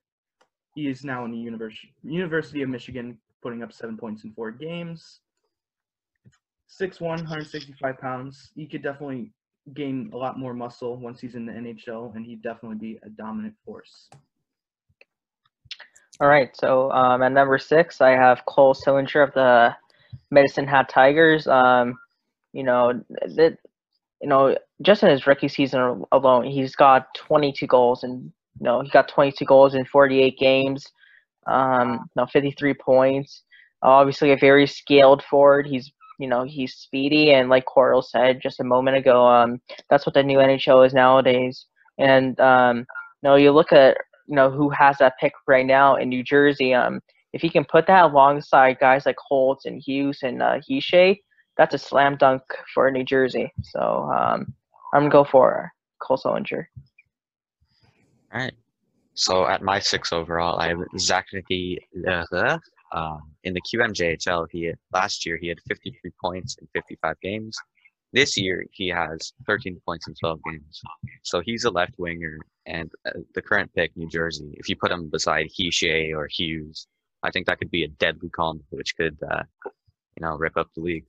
He 0.76 0.88
is 0.88 1.04
now 1.04 1.26
in 1.26 1.32
the 1.32 1.38
University 1.38 1.94
University 2.04 2.62
of 2.62 2.70
Michigan, 2.70 3.18
putting 3.42 3.64
up 3.64 3.74
seven 3.74 3.98
points 3.98 4.24
in 4.24 4.32
four 4.34 4.52
games. 4.52 5.22
6'1", 6.80 7.02
165 7.02 7.98
pounds. 7.98 8.52
He 8.56 8.68
could 8.68 8.84
definitely 8.84 9.32
gain 9.74 10.10
a 10.14 10.18
lot 10.18 10.40
more 10.40 10.54
muscle 10.54 10.98
once 10.98 11.20
he's 11.20 11.36
in 11.36 11.46
the 11.46 11.52
NHL, 11.52 12.16
and 12.16 12.26
he'd 12.26 12.42
definitely 12.42 12.78
be 12.78 13.00
a 13.04 13.10
dominant 13.10 13.56
force. 13.66 14.10
All 16.22 16.28
right, 16.28 16.50
so 16.56 16.92
um, 16.92 17.22
at 17.22 17.32
number 17.32 17.58
six, 17.58 18.02
I 18.02 18.10
have 18.10 18.46
Cole 18.46 18.74
Sillinger 18.74 19.24
of 19.26 19.34
the 19.34 19.76
Medicine 20.32 20.68
Hat 20.68 20.90
Tigers. 20.90 21.48
Um, 21.48 21.98
you 22.52 22.64
know, 22.64 23.02
that, 23.10 23.58
you 24.22 24.28
know, 24.28 24.58
just 24.82 25.04
in 25.04 25.10
his 25.10 25.26
rookie 25.28 25.48
season 25.48 26.04
alone, 26.12 26.46
he's 26.46 26.76
got 26.76 27.14
22 27.16 27.68
goals, 27.68 28.04
and 28.04 28.32
you 28.60 28.66
know, 28.66 28.82
he 28.82 28.90
got 28.90 29.08
22 29.08 29.46
goals 29.46 29.76
in 29.76 29.86
48 29.86 30.38
games. 30.38 30.86
Um, 31.48 31.92
you 31.92 32.22
know, 32.22 32.26
53 32.28 32.74
points. 32.76 33.44
obviously, 33.82 34.32
a 34.32 34.38
very 34.38 34.68
scaled 34.68 35.24
forward. 35.24 35.66
He's 35.66 35.92
you 36.20 36.28
know 36.28 36.44
he's 36.44 36.76
speedy 36.76 37.32
and 37.32 37.50
like 37.50 37.66
Coral 37.66 38.02
said 38.02 38.42
just 38.42 38.60
a 38.60 38.64
moment 38.64 38.98
ago, 38.98 39.26
um, 39.26 39.60
that's 39.90 40.06
what 40.06 40.14
the 40.14 40.24
new 40.24 40.38
NHL 40.38 40.86
is 40.86 40.94
nowadays. 40.94 41.66
And 41.98 42.40
um, 42.40 42.80
you 42.80 42.86
know, 43.24 43.36
you 43.36 43.52
look 43.52 43.72
at 43.72 43.98
you 44.28 44.36
know 44.36 44.52
who 44.52 44.70
has 44.70 44.98
that 45.00 45.14
pick 45.20 45.34
right 45.48 45.66
now 45.66 45.96
in 45.96 46.10
New 46.10 46.24
Jersey. 46.24 46.74
Um, 46.74 47.02
if 47.34 47.42
he 47.42 47.50
can 47.50 47.66
put 47.66 47.88
that 47.88 48.06
alongside 48.06 48.80
guys 48.80 49.06
like 49.06 49.18
Holtz 49.18 49.66
and 49.66 49.82
Hughes 49.82 50.20
and 50.24 50.42
uh, 50.42 50.60
that's 51.58 51.74
a 51.74 51.78
slam 51.78 52.16
dunk 52.16 52.42
for 52.74 52.90
New 52.90 53.04
Jersey. 53.04 53.52
So 53.64 54.10
um, 54.14 54.54
I'm 54.94 55.02
gonna 55.02 55.10
go 55.10 55.24
for 55.24 55.72
Cole 56.02 56.18
Sillinger. 56.18 56.66
All 58.34 58.42
right. 58.42 58.54
So 59.14 59.46
at 59.48 59.62
my 59.62 59.80
six 59.80 60.14
overall, 60.14 60.60
I 60.60 60.70
have 60.70 60.80
Zach 60.98 61.28
Nicky 61.34 61.78
uh, 62.08 62.24
um, 62.92 63.22
in 63.44 63.54
the 63.54 63.62
QMJHL. 63.62 64.48
He 64.52 64.66
had, 64.66 64.78
last 64.92 65.26
year 65.26 65.38
he 65.38 65.48
had 65.48 65.60
53 65.68 66.12
points 66.22 66.58
in 66.60 66.68
55 66.74 67.20
games. 67.22 67.58
This 68.12 68.38
year 68.38 68.66
he 68.72 68.88
has 68.88 69.34
13 69.46 69.80
points 69.86 70.08
in 70.08 70.16
12 70.16 70.40
games. 70.50 70.82
So 71.24 71.42
he's 71.42 71.66
a 71.66 71.70
left 71.70 71.94
winger, 72.00 72.40
and 72.66 72.92
uh, 73.06 73.12
the 73.36 73.42
current 73.42 73.72
pick, 73.76 73.96
New 73.96 74.10
Jersey. 74.10 74.56
If 74.58 74.68
you 74.68 74.76
put 74.76 74.92
him 74.92 75.10
beside 75.10 75.48
Hischier 75.48 76.16
or 76.16 76.28
Hughes, 76.28 76.88
I 77.22 77.30
think 77.30 77.46
that 77.46 77.60
could 77.60 77.70
be 77.70 77.84
a 77.84 77.88
deadly 77.88 78.30
combo, 78.30 78.64
which 78.72 78.96
could, 78.96 79.18
uh, 79.30 79.44
you 79.66 80.22
know, 80.22 80.38
rip 80.38 80.58
up 80.58 80.70
the 80.74 80.82
league. 80.82 81.06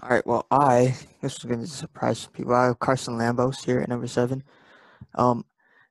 All 0.00 0.08
right. 0.08 0.26
Well, 0.26 0.46
I 0.50 0.96
this 1.20 1.36
is 1.36 1.44
going 1.44 1.60
to 1.60 1.66
surprise 1.66 2.26
people. 2.32 2.54
I 2.54 2.66
have 2.66 2.78
Carson 2.78 3.18
Lambos 3.18 3.64
here 3.64 3.80
at 3.80 3.88
number 3.88 4.06
seven. 4.06 4.42
Um, 5.14 5.44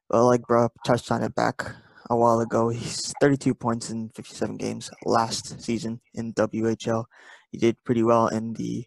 well, 0.09 0.25
like 0.25 0.41
bro 0.41 0.69
touched 0.85 1.11
on 1.11 1.21
it 1.21 1.35
back 1.35 1.75
a 2.11 2.15
while 2.15 2.41
ago. 2.41 2.69
He's 2.69 3.13
32 3.21 3.55
points 3.55 3.89
in 3.89 4.09
57 4.09 4.57
games 4.57 4.91
last 5.05 5.61
season 5.61 6.01
in 6.13 6.33
WHL. 6.33 7.05
He 7.51 7.57
did 7.57 7.81
pretty 7.83 8.03
well 8.03 8.27
in 8.27 8.53
the 8.53 8.85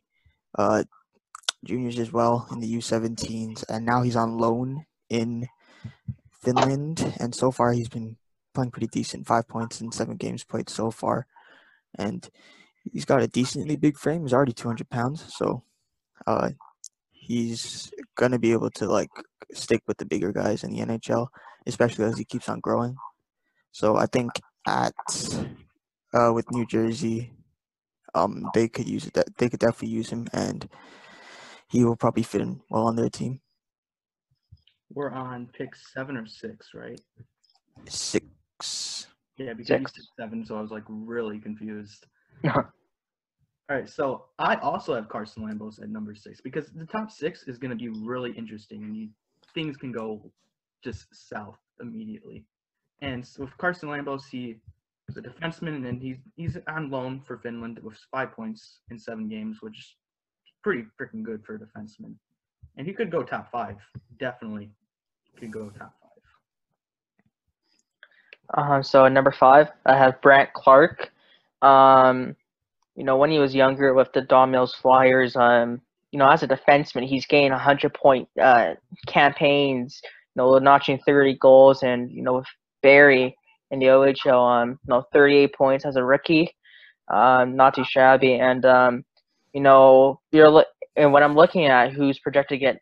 uh, 0.59 0.85
juniors 1.65 1.99
as 1.99 2.13
well 2.13 2.47
in 2.53 2.61
the 2.61 2.73
U17s, 2.77 3.65
and 3.69 3.87
now 3.87 4.03
he's 4.03 4.17
on 4.17 4.39
loan 4.39 4.85
in 5.09 5.49
Finland. 6.43 7.15
And 7.19 7.35
so 7.35 7.51
far, 7.51 7.73
he's 7.73 7.89
been 7.89 8.17
playing 8.53 8.71
pretty 8.71 8.89
decent. 8.89 9.27
Five 9.27 9.49
points 9.49 9.81
in 9.81 9.91
seven 9.91 10.17
games 10.17 10.45
played 10.45 10.69
so 10.69 10.91
far, 10.91 11.27
and 11.99 12.29
he's 12.93 13.07
got 13.07 13.23
a 13.23 13.29
decently 13.29 13.77
big 13.77 13.97
frame. 13.97 14.23
He's 14.23 14.35
already 14.35 14.53
200 14.53 14.89
pounds, 14.91 15.25
so 15.35 15.65
uh, 16.27 16.51
he's 17.11 17.91
gonna 18.17 18.39
be 18.39 18.53
able 18.53 18.71
to 18.73 18.87
like 18.87 19.11
stick 19.55 19.83
with 19.87 19.97
the 19.97 20.05
bigger 20.05 20.31
guys 20.31 20.63
in 20.63 20.73
the 20.73 20.81
NHL, 20.81 21.29
especially 21.67 22.05
as 22.05 22.19
he 22.19 22.25
keeps 22.25 22.51
on 22.51 22.61
growing. 22.61 22.97
So 23.75 23.97
I 23.97 24.07
think 24.07 24.41
at 24.69 24.95
uh, 26.15 26.31
with 26.33 26.49
New 26.53 26.65
Jersey, 26.65 27.33
um, 28.15 28.49
they 28.55 28.69
could 28.69 28.89
use 28.89 29.09
it. 29.09 29.19
They 29.37 29.49
could 29.49 29.59
definitely 29.59 29.89
use 29.89 30.11
him, 30.11 30.29
and 30.33 30.69
he 31.69 31.85
will 31.85 31.97
probably 31.97 32.23
fit 32.23 32.41
in 32.43 32.61
well 32.71 32.87
on 32.87 32.95
their 32.95 33.11
team. 33.11 33.41
We're 34.93 35.11
on 35.11 35.49
pick 35.49 35.75
seven 35.75 36.17
or 36.17 36.25
six, 36.25 36.71
right? 36.73 37.01
Six. 37.89 39.09
Yeah, 39.39 39.55
because 39.55 39.67
six. 39.67 39.81
you 39.97 40.03
said 40.05 40.23
seven, 40.23 40.47
so 40.47 40.57
I 40.57 40.61
was 40.61 40.71
like 40.71 40.85
really 40.87 41.41
confused. 41.41 42.07
All 42.55 42.65
right, 43.69 43.89
so 43.89 44.27
I 44.39 44.55
also 44.57 44.95
have 44.95 45.09
Carson 45.09 45.43
Lambos 45.43 45.83
at 45.83 45.89
number 45.89 46.15
six 46.15 46.41
because 46.41 46.71
the 46.77 46.87
top 46.87 47.11
six 47.11 47.49
is 47.49 47.59
going 47.59 47.73
to 47.73 47.77
be 47.77 47.89
really 47.89 48.31
interesting, 48.39 48.85
and 48.85 48.97
you, 48.97 49.09
things 49.53 49.77
can 49.77 49.91
go 49.91 50.31
just 50.85 51.07
south 51.13 51.59
immediately. 51.81 52.45
And 53.05 53.27
so 53.27 53.43
with 53.45 53.57
Carson 53.59 53.91
Lambos, 53.91 54.23
he 54.31 54.57
a 55.11 55.21
defenseman, 55.21 55.87
and 55.87 56.01
he's 56.01 56.17
he's 56.37 56.57
on 56.67 56.91
loan 56.91 57.21
for 57.27 57.37
Finland 57.37 57.79
with 57.83 57.97
five 58.11 58.33
points 58.33 58.81
in 58.91 58.99
seven 58.99 59.29
games, 59.29 59.59
which 59.61 59.79
is 59.79 59.97
pretty 60.63 60.85
freaking 60.99 61.23
good 61.23 61.45
for 61.45 61.57
a 61.57 61.59
defenseman. 61.59 62.15
And 62.77 62.87
he 62.87 62.95
could 62.95 63.11
go 63.11 63.23
top 63.23 63.51
five, 63.53 63.77
definitely 64.19 64.71
could 65.39 65.53
go 65.53 65.69
top 65.69 65.95
five. 66.01 66.11
Uh, 68.55 68.67
huh. 68.67 68.83
so 68.83 69.07
number 69.07 69.33
five, 69.33 69.69
I 69.85 69.97
have 69.97 70.21
Brandt 70.23 70.55
Clark. 70.55 71.13
Um, 71.61 72.35
you 72.97 73.05
know, 73.05 73.19
when 73.19 73.31
he 73.31 73.39
was 73.39 73.55
younger 73.55 73.93
with 73.93 74.13
the 74.15 74.23
Don 74.23 74.51
Mills 74.51 74.75
Flyers, 74.75 75.37
um, 75.37 75.81
you 76.11 76.19
know, 76.19 76.29
as 76.29 76.43
a 76.43 76.49
defenseman, 76.49 77.07
he's 77.07 77.27
gained 77.27 77.53
100 77.53 77.93
point 77.93 78.29
uh, 78.41 78.75
campaigns, 79.07 80.01
you 80.03 80.43
know, 80.43 80.59
notching 80.59 80.99
30 81.05 81.37
goals, 81.39 81.83
and 81.83 82.11
you 82.11 82.23
know, 82.23 82.43
Barrie 82.85 83.37
in 83.71 83.79
the 83.81 83.87
OHL, 83.87 84.63
um, 84.63 84.71
you 84.71 84.77
know, 84.87 85.05
38 85.13 85.55
points 85.55 85.87
as 85.87 85.97
a 85.97 86.05
rookie, 86.05 86.55
um, 87.13 87.57
not 87.57 87.75
too 87.75 87.85
shabby. 87.85 88.35
And 88.35 88.65
um, 88.67 89.05
you 89.55 89.61
know, 89.61 90.21
you're 90.31 90.65
and 90.97 91.13
what 91.13 91.23
I'm 91.23 91.35
looking 91.35 91.65
at 91.67 91.93
who's 91.93 92.19
projected 92.21 92.61
to 92.61 92.65
get 92.65 92.77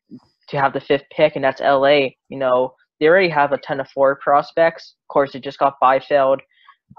to 0.48 0.60
have 0.60 0.72
the 0.72 0.80
fifth 0.80 1.04
pick, 1.14 1.36
and 1.36 1.44
that's 1.44 1.60
LA. 1.60 2.08
You 2.28 2.38
know, 2.38 2.74
they 2.98 3.06
already 3.06 3.28
have 3.28 3.52
a 3.52 3.58
ton 3.58 3.80
of 3.80 3.88
forward 3.88 4.20
prospects. 4.20 4.94
Of 5.04 5.08
course, 5.08 5.32
they 5.32 5.40
just 5.40 5.58
got 5.58 5.80
Byfield. 5.80 6.42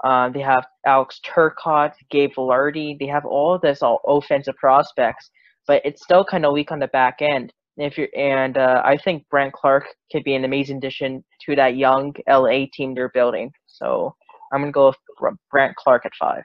Uh, 0.02 0.30
they 0.30 0.40
have 0.40 0.66
Alex 0.86 1.20
Turcotte, 1.24 1.92
Gabe 2.10 2.32
Vilardi. 2.36 2.98
They 2.98 3.06
have 3.06 3.24
all 3.24 3.58
this 3.58 3.82
all 3.82 4.00
offensive 4.06 4.56
prospects, 4.56 5.30
but 5.68 5.82
it's 5.84 6.02
still 6.02 6.24
kind 6.24 6.44
of 6.44 6.52
weak 6.52 6.72
on 6.72 6.80
the 6.80 6.88
back 6.88 7.18
end. 7.20 7.52
If 7.76 7.98
you're 7.98 8.08
and 8.16 8.56
uh, 8.56 8.82
I 8.84 8.96
think 8.96 9.28
Brandt 9.30 9.52
Clark 9.52 9.86
could 10.12 10.22
be 10.22 10.34
an 10.34 10.44
amazing 10.44 10.76
addition 10.76 11.24
to 11.46 11.56
that 11.56 11.76
young 11.76 12.14
LA 12.28 12.66
team 12.72 12.94
they're 12.94 13.08
building. 13.08 13.52
So 13.66 14.14
I'm 14.52 14.60
gonna 14.60 14.72
go 14.72 14.86
with 15.20 15.34
Brandt 15.50 15.76
Clark 15.76 16.06
at 16.06 16.12
five. 16.18 16.44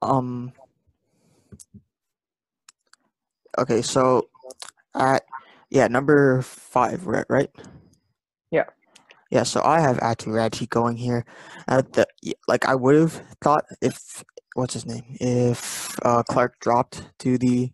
Um. 0.00 0.52
Okay, 3.58 3.82
so 3.82 4.28
at 4.94 5.24
yeah 5.70 5.88
number 5.88 6.42
five, 6.42 7.06
right? 7.06 7.26
Right. 7.28 7.50
Yeah. 8.52 8.64
Yeah, 9.30 9.44
so 9.44 9.62
I 9.62 9.80
have 9.80 9.98
Aatu 9.98 10.28
Raty 10.28 10.68
going 10.68 10.96
here. 10.96 11.24
At 11.68 11.92
the, 11.92 12.06
like 12.48 12.66
I 12.66 12.74
would 12.74 12.96
have 12.96 13.22
thought 13.40 13.64
if 13.80 14.24
what's 14.54 14.74
his 14.74 14.86
name 14.86 15.04
if 15.20 15.98
uh, 16.04 16.22
Clark 16.22 16.58
dropped 16.60 17.04
to 17.20 17.38
the 17.38 17.70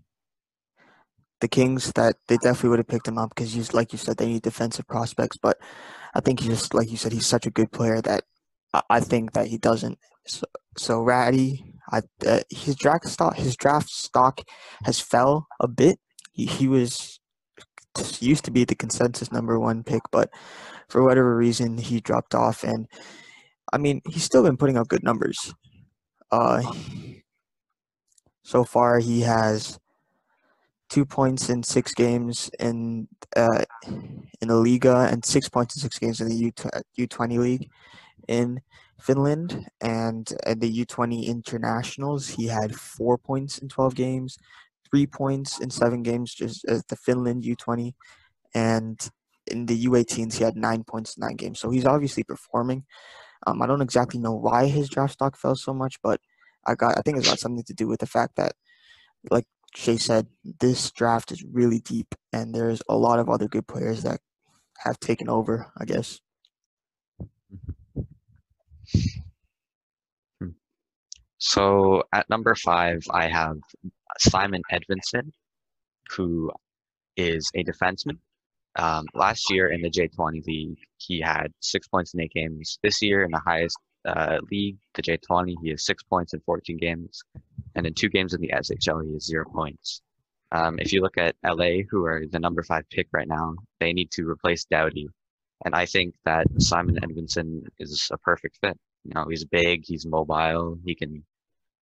the 1.40 1.48
Kings, 1.48 1.92
that 1.92 2.16
they 2.28 2.36
definitely 2.36 2.70
would 2.70 2.78
have 2.78 2.88
picked 2.88 3.08
him 3.08 3.18
up 3.18 3.30
because 3.34 3.52
he's 3.52 3.74
like 3.74 3.92
you 3.92 3.98
said 3.98 4.16
they 4.16 4.26
need 4.26 4.42
defensive 4.42 4.86
prospects. 4.86 5.36
But 5.36 5.58
I 6.14 6.20
think 6.20 6.40
he's 6.40 6.48
just 6.48 6.74
like 6.74 6.90
you 6.90 6.96
said 6.96 7.12
he's 7.12 7.26
such 7.26 7.46
a 7.46 7.50
good 7.50 7.72
player 7.72 8.00
that 8.02 8.24
I, 8.72 8.82
I 8.90 9.00
think 9.00 9.32
that 9.32 9.48
he 9.48 9.58
doesn't. 9.58 9.98
So, 10.26 10.46
so 10.76 11.04
Raty, 11.04 11.74
I, 11.92 12.00
uh, 12.26 12.40
his 12.50 12.74
draft 12.76 13.06
stock 13.06 13.36
his 13.36 13.56
draft 13.56 13.90
stock 13.90 14.40
has 14.84 14.98
fell 14.98 15.46
a 15.60 15.68
bit. 15.68 15.98
He, 16.32 16.46
he 16.46 16.68
was 16.68 17.20
used 18.20 18.44
to 18.44 18.50
be 18.50 18.64
the 18.64 18.74
consensus 18.74 19.32
number 19.32 19.58
one 19.58 19.84
pick, 19.84 20.02
but 20.10 20.30
for 20.88 21.02
whatever 21.02 21.36
reason 21.36 21.78
he 21.78 22.00
dropped 22.00 22.34
off. 22.34 22.62
And 22.62 22.86
I 23.72 23.78
mean, 23.78 24.00
he's 24.08 24.24
still 24.24 24.42
been 24.42 24.56
putting 24.56 24.76
up 24.76 24.88
good 24.88 25.02
numbers. 25.02 25.54
Uh, 26.30 26.62
so 28.42 28.64
far, 28.64 28.98
he 28.98 29.20
has 29.22 29.78
two 30.88 31.04
points 31.04 31.48
in 31.50 31.62
six 31.62 31.94
games 31.94 32.50
in 32.60 33.08
uh, 33.36 33.64
in 33.86 34.48
the 34.48 34.54
Liiga 34.54 35.10
and 35.12 35.24
six 35.24 35.48
points 35.48 35.76
in 35.76 35.82
six 35.82 35.98
games 35.98 36.20
in 36.20 36.28
the 36.28 36.36
U 36.36 36.52
U 36.96 37.06
twenty 37.06 37.38
league 37.38 37.68
in 38.28 38.60
Finland. 39.00 39.66
And 39.80 40.32
at 40.44 40.60
the 40.60 40.68
U 40.68 40.84
twenty 40.84 41.26
internationals, 41.26 42.28
he 42.28 42.46
had 42.46 42.76
four 42.76 43.18
points 43.18 43.58
in 43.58 43.68
twelve 43.68 43.94
games, 43.94 44.38
three 44.88 45.06
points 45.06 45.58
in 45.60 45.70
seven 45.70 46.02
games, 46.02 46.34
just 46.34 46.64
as 46.66 46.84
the 46.88 46.96
Finland 46.96 47.42
U20, 47.42 47.94
and 48.54 49.10
in 49.48 49.66
the 49.66 49.86
U18s 49.86 50.34
he 50.34 50.44
had 50.44 50.56
nine 50.56 50.84
points 50.84 51.16
in 51.16 51.20
nine 51.22 51.36
games. 51.36 51.58
So 51.58 51.70
he's 51.70 51.86
obviously 51.86 52.24
performing. 52.24 52.84
Um, 53.46 53.62
I 53.62 53.66
don't 53.66 53.82
exactly 53.82 54.18
know 54.20 54.32
why 54.34 54.66
his 54.66 54.88
draft 54.88 55.14
stock 55.14 55.36
fell 55.36 55.54
so 55.56 55.72
much, 55.72 55.96
but 56.02 56.20
I 56.66 56.74
got 56.74 56.98
I 56.98 57.02
think 57.02 57.16
it's 57.18 57.28
got 57.28 57.38
something 57.38 57.64
to 57.64 57.74
do 57.74 57.86
with 57.86 58.00
the 58.00 58.06
fact 58.06 58.36
that, 58.36 58.52
like 59.30 59.46
Shay 59.74 59.96
said, 59.96 60.26
this 60.60 60.90
draft 60.90 61.30
is 61.32 61.44
really 61.44 61.80
deep, 61.80 62.14
and 62.32 62.54
there's 62.54 62.82
a 62.88 62.96
lot 62.96 63.18
of 63.20 63.28
other 63.28 63.48
good 63.48 63.66
players 63.66 64.02
that 64.02 64.20
have 64.78 64.98
taken 65.00 65.28
over. 65.28 65.70
I 65.78 65.84
guess. 65.84 66.20
So 71.38 72.02
at 72.12 72.28
number 72.28 72.54
five, 72.54 73.02
I 73.10 73.28
have 73.28 73.58
Simon 74.18 74.62
Edvinson, 74.72 75.30
who 76.10 76.50
is 77.16 77.50
a 77.54 77.62
defenseman. 77.62 78.18
Um, 78.76 79.06
last 79.14 79.50
year 79.50 79.70
in 79.70 79.80
the 79.80 79.90
J20 79.90 80.46
league, 80.46 80.78
he 80.98 81.20
had 81.20 81.52
six 81.60 81.88
points 81.88 82.14
in 82.14 82.20
eight 82.20 82.32
games. 82.32 82.78
This 82.82 83.00
year 83.00 83.24
in 83.24 83.30
the 83.30 83.40
highest 83.44 83.78
uh, 84.04 84.38
league, 84.50 84.76
the 84.94 85.02
J20, 85.02 85.54
he 85.62 85.70
has 85.70 85.84
six 85.84 86.02
points 86.02 86.34
in 86.34 86.40
14 86.40 86.76
games. 86.76 87.22
And 87.74 87.86
in 87.86 87.94
two 87.94 88.08
games 88.08 88.34
in 88.34 88.40
the 88.40 88.48
SHL, 88.48 89.06
he 89.06 89.12
has 89.14 89.24
zero 89.24 89.44
points. 89.50 90.02
Um, 90.52 90.78
if 90.78 90.92
you 90.92 91.00
look 91.00 91.18
at 91.18 91.34
LA, 91.44 91.82
who 91.90 92.04
are 92.04 92.24
the 92.30 92.38
number 92.38 92.62
five 92.62 92.88
pick 92.90 93.08
right 93.12 93.26
now, 93.26 93.54
they 93.80 93.92
need 93.92 94.10
to 94.12 94.28
replace 94.28 94.64
Doughty. 94.64 95.08
And 95.64 95.74
I 95.74 95.86
think 95.86 96.14
that 96.24 96.46
Simon 96.58 96.98
Edvinsson 97.02 97.66
is 97.78 98.08
a 98.12 98.18
perfect 98.18 98.58
fit. 98.60 98.78
You 99.04 99.14
know, 99.14 99.26
he's 99.28 99.44
big, 99.44 99.84
he's 99.84 100.06
mobile, 100.06 100.78
he 100.84 100.94
can 100.94 101.24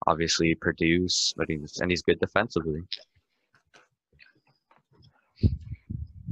obviously 0.06 0.54
produce, 0.54 1.34
but 1.36 1.48
he's 1.48 1.80
and 1.80 1.90
he's 1.90 2.02
good 2.02 2.20
defensively. 2.20 2.82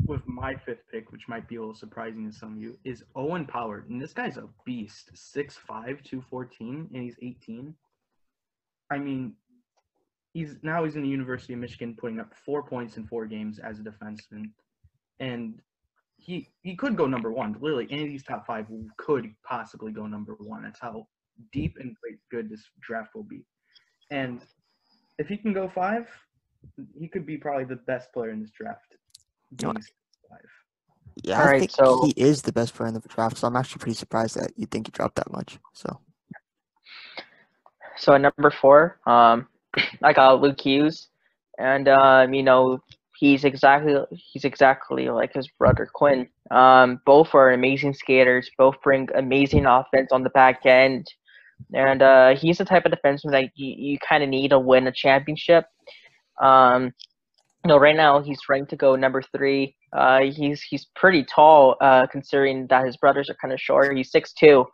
With 0.06 0.26
my 0.26 0.54
fifth 0.54 0.82
pick, 0.90 1.12
which 1.12 1.28
might 1.28 1.48
be 1.48 1.56
a 1.56 1.60
little 1.60 1.74
surprising 1.74 2.30
to 2.30 2.36
some 2.36 2.54
of 2.54 2.58
you, 2.58 2.78
is 2.84 3.04
Owen 3.14 3.46
Pollard. 3.46 3.88
And 3.88 4.00
this 4.00 4.12
guy's 4.12 4.36
a 4.36 4.48
beast. 4.64 5.10
6'5, 5.14 6.02
214, 6.02 6.88
and 6.92 7.02
he's 7.02 7.16
18. 7.22 7.74
I 8.90 8.98
mean, 8.98 9.34
he's 10.32 10.56
now 10.62 10.84
he's 10.84 10.96
in 10.96 11.02
the 11.02 11.08
University 11.08 11.52
of 11.52 11.60
Michigan 11.60 11.96
putting 11.98 12.20
up 12.20 12.34
four 12.44 12.62
points 12.62 12.96
in 12.96 13.06
four 13.06 13.26
games 13.26 13.58
as 13.58 13.78
a 13.78 13.82
defenseman. 13.82 14.50
And 15.20 15.60
he 16.16 16.48
he 16.62 16.74
could 16.76 16.96
go 16.96 17.06
number 17.06 17.32
one. 17.32 17.56
Literally, 17.60 17.86
any 17.90 18.02
of 18.02 18.08
these 18.08 18.24
top 18.24 18.46
five 18.46 18.66
could 18.96 19.32
possibly 19.44 19.92
go 19.92 20.06
number 20.06 20.36
one. 20.38 20.62
That's 20.62 20.80
how 20.80 21.06
deep 21.52 21.76
and 21.80 21.96
great 22.02 22.18
good 22.30 22.50
this 22.50 22.64
draft 22.80 23.14
will 23.14 23.24
be. 23.24 23.44
And 24.10 24.42
if 25.18 25.28
he 25.28 25.36
can 25.36 25.52
go 25.52 25.68
five, 25.68 26.06
he 26.98 27.08
could 27.08 27.26
be 27.26 27.36
probably 27.36 27.64
the 27.64 27.76
best 27.76 28.12
player 28.12 28.30
in 28.30 28.40
this 28.40 28.50
draft. 28.50 28.96
No, 29.60 29.72
five. 29.72 29.82
Yeah, 31.22 31.40
All 31.40 31.46
I 31.46 31.50
right, 31.50 31.58
think 31.60 31.70
so- 31.72 32.04
he 32.04 32.12
is 32.16 32.42
the 32.42 32.52
best 32.52 32.74
player 32.74 32.88
in 32.88 32.94
the 32.94 33.00
draft. 33.00 33.36
So 33.38 33.46
I'm 33.46 33.56
actually 33.56 33.80
pretty 33.80 33.96
surprised 33.96 34.36
that 34.36 34.52
you 34.56 34.66
think 34.66 34.86
he 34.86 34.90
dropped 34.92 35.16
that 35.16 35.30
much. 35.30 35.58
So 35.74 36.00
So 37.96 38.14
at 38.14 38.20
number 38.20 38.50
four, 38.50 38.98
um, 39.06 39.46
I 40.02 40.12
got 40.12 40.40
Luke 40.40 40.60
Hughes, 40.60 41.08
and 41.58 41.88
um, 41.88 42.32
you 42.34 42.42
know 42.42 42.78
he's 43.18 43.44
exactly 43.44 43.94
he's 44.10 44.44
exactly 44.44 45.08
like 45.10 45.32
his 45.32 45.48
brother 45.58 45.88
Quinn. 45.92 46.28
Um, 46.50 47.00
both 47.06 47.34
are 47.34 47.52
amazing 47.52 47.94
skaters. 47.94 48.50
Both 48.58 48.80
bring 48.82 49.08
amazing 49.14 49.66
offense 49.66 50.10
on 50.12 50.22
the 50.22 50.30
back 50.30 50.66
end, 50.66 51.06
and 51.74 52.02
uh, 52.02 52.34
he's 52.34 52.58
the 52.58 52.64
type 52.64 52.84
of 52.86 52.92
defenseman 52.92 53.30
that 53.32 53.50
you, 53.54 53.74
you 53.76 53.98
kind 54.06 54.22
of 54.22 54.28
need 54.28 54.48
to 54.48 54.58
win 54.58 54.86
a 54.86 54.92
championship. 54.92 55.66
Um, 56.40 56.92
know, 57.68 57.78
right 57.78 57.96
now 57.96 58.20
he's 58.20 58.40
ranked 58.48 58.70
to 58.70 58.76
go 58.76 58.96
number 58.96 59.22
three. 59.22 59.76
Uh, 59.92 60.22
he's 60.22 60.62
he's 60.62 60.86
pretty 60.96 61.24
tall, 61.24 61.76
uh, 61.80 62.06
considering 62.06 62.66
that 62.68 62.84
his 62.84 62.96
brothers 62.96 63.30
are 63.30 63.36
kind 63.40 63.52
of 63.52 63.60
short. 63.60 63.96
He's 63.96 64.10
six 64.10 64.32
two, 64.32 64.66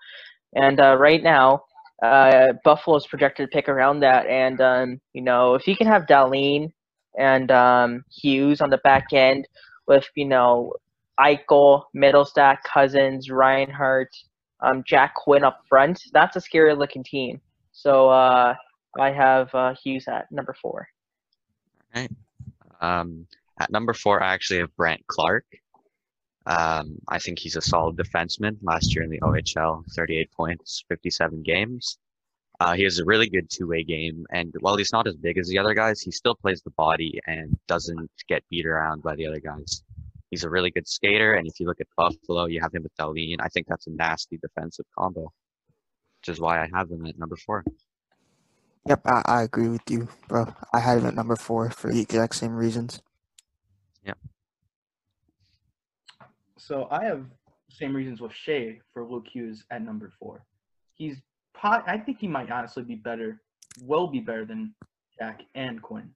and 0.55 0.81
uh, 0.81 0.96
right 0.98 1.22
now 1.22 1.62
uh, 2.03 2.53
Buffalo's 2.64 3.07
projected 3.07 3.51
to 3.51 3.55
pick 3.55 3.68
around 3.68 4.01
that. 4.01 4.27
And 4.27 4.61
um, 4.61 5.01
you 5.12 5.22
know, 5.22 5.55
if 5.55 5.66
you 5.66 5.77
can 5.77 5.87
have 5.87 6.07
Dahlin 6.07 6.72
and 7.18 7.51
um, 7.51 8.05
Hughes 8.11 8.61
on 8.61 8.70
the 8.70 8.79
back 8.79 9.12
end 9.12 9.46
with 9.87 10.07
you 10.14 10.24
know 10.24 10.72
Eichel, 11.20 11.85
Mittelstadt, 11.96 12.59
Cozens, 12.64 13.31
Reinhart, 13.31 14.11
um, 14.61 14.83
Jack 14.87 15.14
Quinn 15.14 15.44
up 15.44 15.61
front, 15.68 16.01
that's 16.12 16.37
a 16.37 16.40
scary 16.40 16.74
looking 16.74 17.05
team. 17.05 17.40
So 17.72 18.09
uh, 18.09 18.55
I 18.98 19.11
have 19.11 19.55
uh, 19.55 19.74
Hughes 19.83 20.07
at 20.09 20.31
number 20.31 20.55
four. 20.61 20.88
Um, 22.81 23.27
at 23.61 23.71
number 23.71 23.93
four, 23.93 24.23
I 24.23 24.35
actually 24.35 24.61
have 24.61 24.75
Brandt 24.77 25.07
Clark. 25.07 25.45
Um, 26.47 26.99
I 27.09 27.19
think 27.19 27.38
he's 27.38 27.57
a 27.57 27.61
solid 27.61 27.97
defenseman. 27.97 28.57
Last 28.62 28.95
year 28.95 29.05
in 29.05 29.11
the 29.11 29.21
OHL, 29.21 29.85
38 29.95 30.33
points, 30.33 30.85
57 30.88 31.43
games. 31.43 31.99
Uh, 32.61 32.73
he 32.73 32.83
has 32.83 32.99
a 32.99 33.05
really 33.05 33.29
good 33.29 33.49
two-way 33.49 33.85
game, 33.85 34.27
and 34.31 34.53
while 34.61 34.77
he's 34.77 34.93
not 34.93 35.07
as 35.07 35.14
big 35.14 35.38
as 35.38 35.47
the 35.47 35.59
other 35.59 35.75
guys, 35.75 36.01
he 36.01 36.11
still 36.11 36.35
plays 36.35 36.61
the 36.62 36.73
body 36.73 37.21
and 37.27 37.57
doesn't 37.69 38.11
get 38.29 38.43
beat 38.51 38.67
around 38.67 39.01
by 39.01 39.14
the 39.14 39.27
other 39.27 39.38
guys. 39.38 39.85
He's 40.31 40.43
a 40.43 40.51
really 40.51 40.73
good 40.73 40.88
skater, 40.88 41.35
and 41.35 41.47
if 41.47 41.61
you 41.61 41.67
look 41.67 41.81
at 41.81 41.87
Buffalo, 41.97 42.47
you 42.47 42.61
have 42.61 42.75
him 42.75 42.83
with 42.83 42.97
Dahlin. 42.97 43.37
I 43.41 43.49
think 43.49 43.69
that's 43.69 43.87
a 43.87 43.91
nasty 43.91 44.38
defensive 44.38 44.87
combo, 44.99 45.33
which 46.21 46.35
is 46.35 46.41
why 46.41 46.61
I 46.61 46.69
have 46.75 46.91
him 46.91 47.07
at 47.07 47.17
number 47.17 47.37
four. 47.37 47.62
Yep, 48.87 49.01
I, 49.05 49.23
I 49.25 49.43
agree 49.43 49.69
with 49.69 49.88
you, 49.88 50.09
bro. 50.29 50.53
I 50.73 50.81
had 50.81 50.99
him 50.99 51.07
at 51.07 51.14
number 51.14 51.37
four 51.37 51.71
for 51.71 51.93
the 51.93 52.01
exact 52.01 52.35
same 52.35 52.55
reasons. 52.55 53.01
Yeah. 54.05 54.14
So 56.57 56.88
I 56.91 57.05
have 57.05 57.25
same 57.71 57.95
reasons 57.95 58.21
with 58.21 58.33
Shea 58.33 58.81
for 58.93 59.05
Luke 59.05 59.27
Hughes 59.31 59.64
at 59.71 59.83
number 59.83 60.12
four. 60.19 60.45
He's 60.95 61.17
pot. 61.55 61.85
I 61.87 61.99
think 61.99 62.19
he 62.21 62.29
might 62.29 62.51
honestly 62.51 62.83
be 62.83 62.97
better, 62.97 63.41
will 63.83 64.09
be 64.09 64.21
better 64.21 64.45
than 64.45 64.75
Jack 65.19 65.41
and 65.55 65.81
Quinn, 65.83 66.11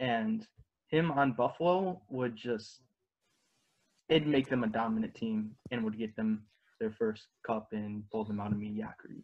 and 0.00 0.46
him 0.88 1.10
on 1.12 1.32
Buffalo 1.32 2.00
would 2.08 2.36
just 2.36 2.80
it'd 4.08 4.26
make 4.26 4.48
them 4.48 4.64
a 4.64 4.68
dominant 4.68 5.14
team 5.14 5.50
and 5.70 5.84
would 5.84 5.98
get 5.98 6.16
them 6.16 6.42
their 6.80 6.90
first 6.90 7.26
cup 7.46 7.68
and 7.72 8.02
pull 8.10 8.24
them 8.24 8.40
out 8.40 8.52
of 8.52 8.58
mediocrity. 8.58 9.22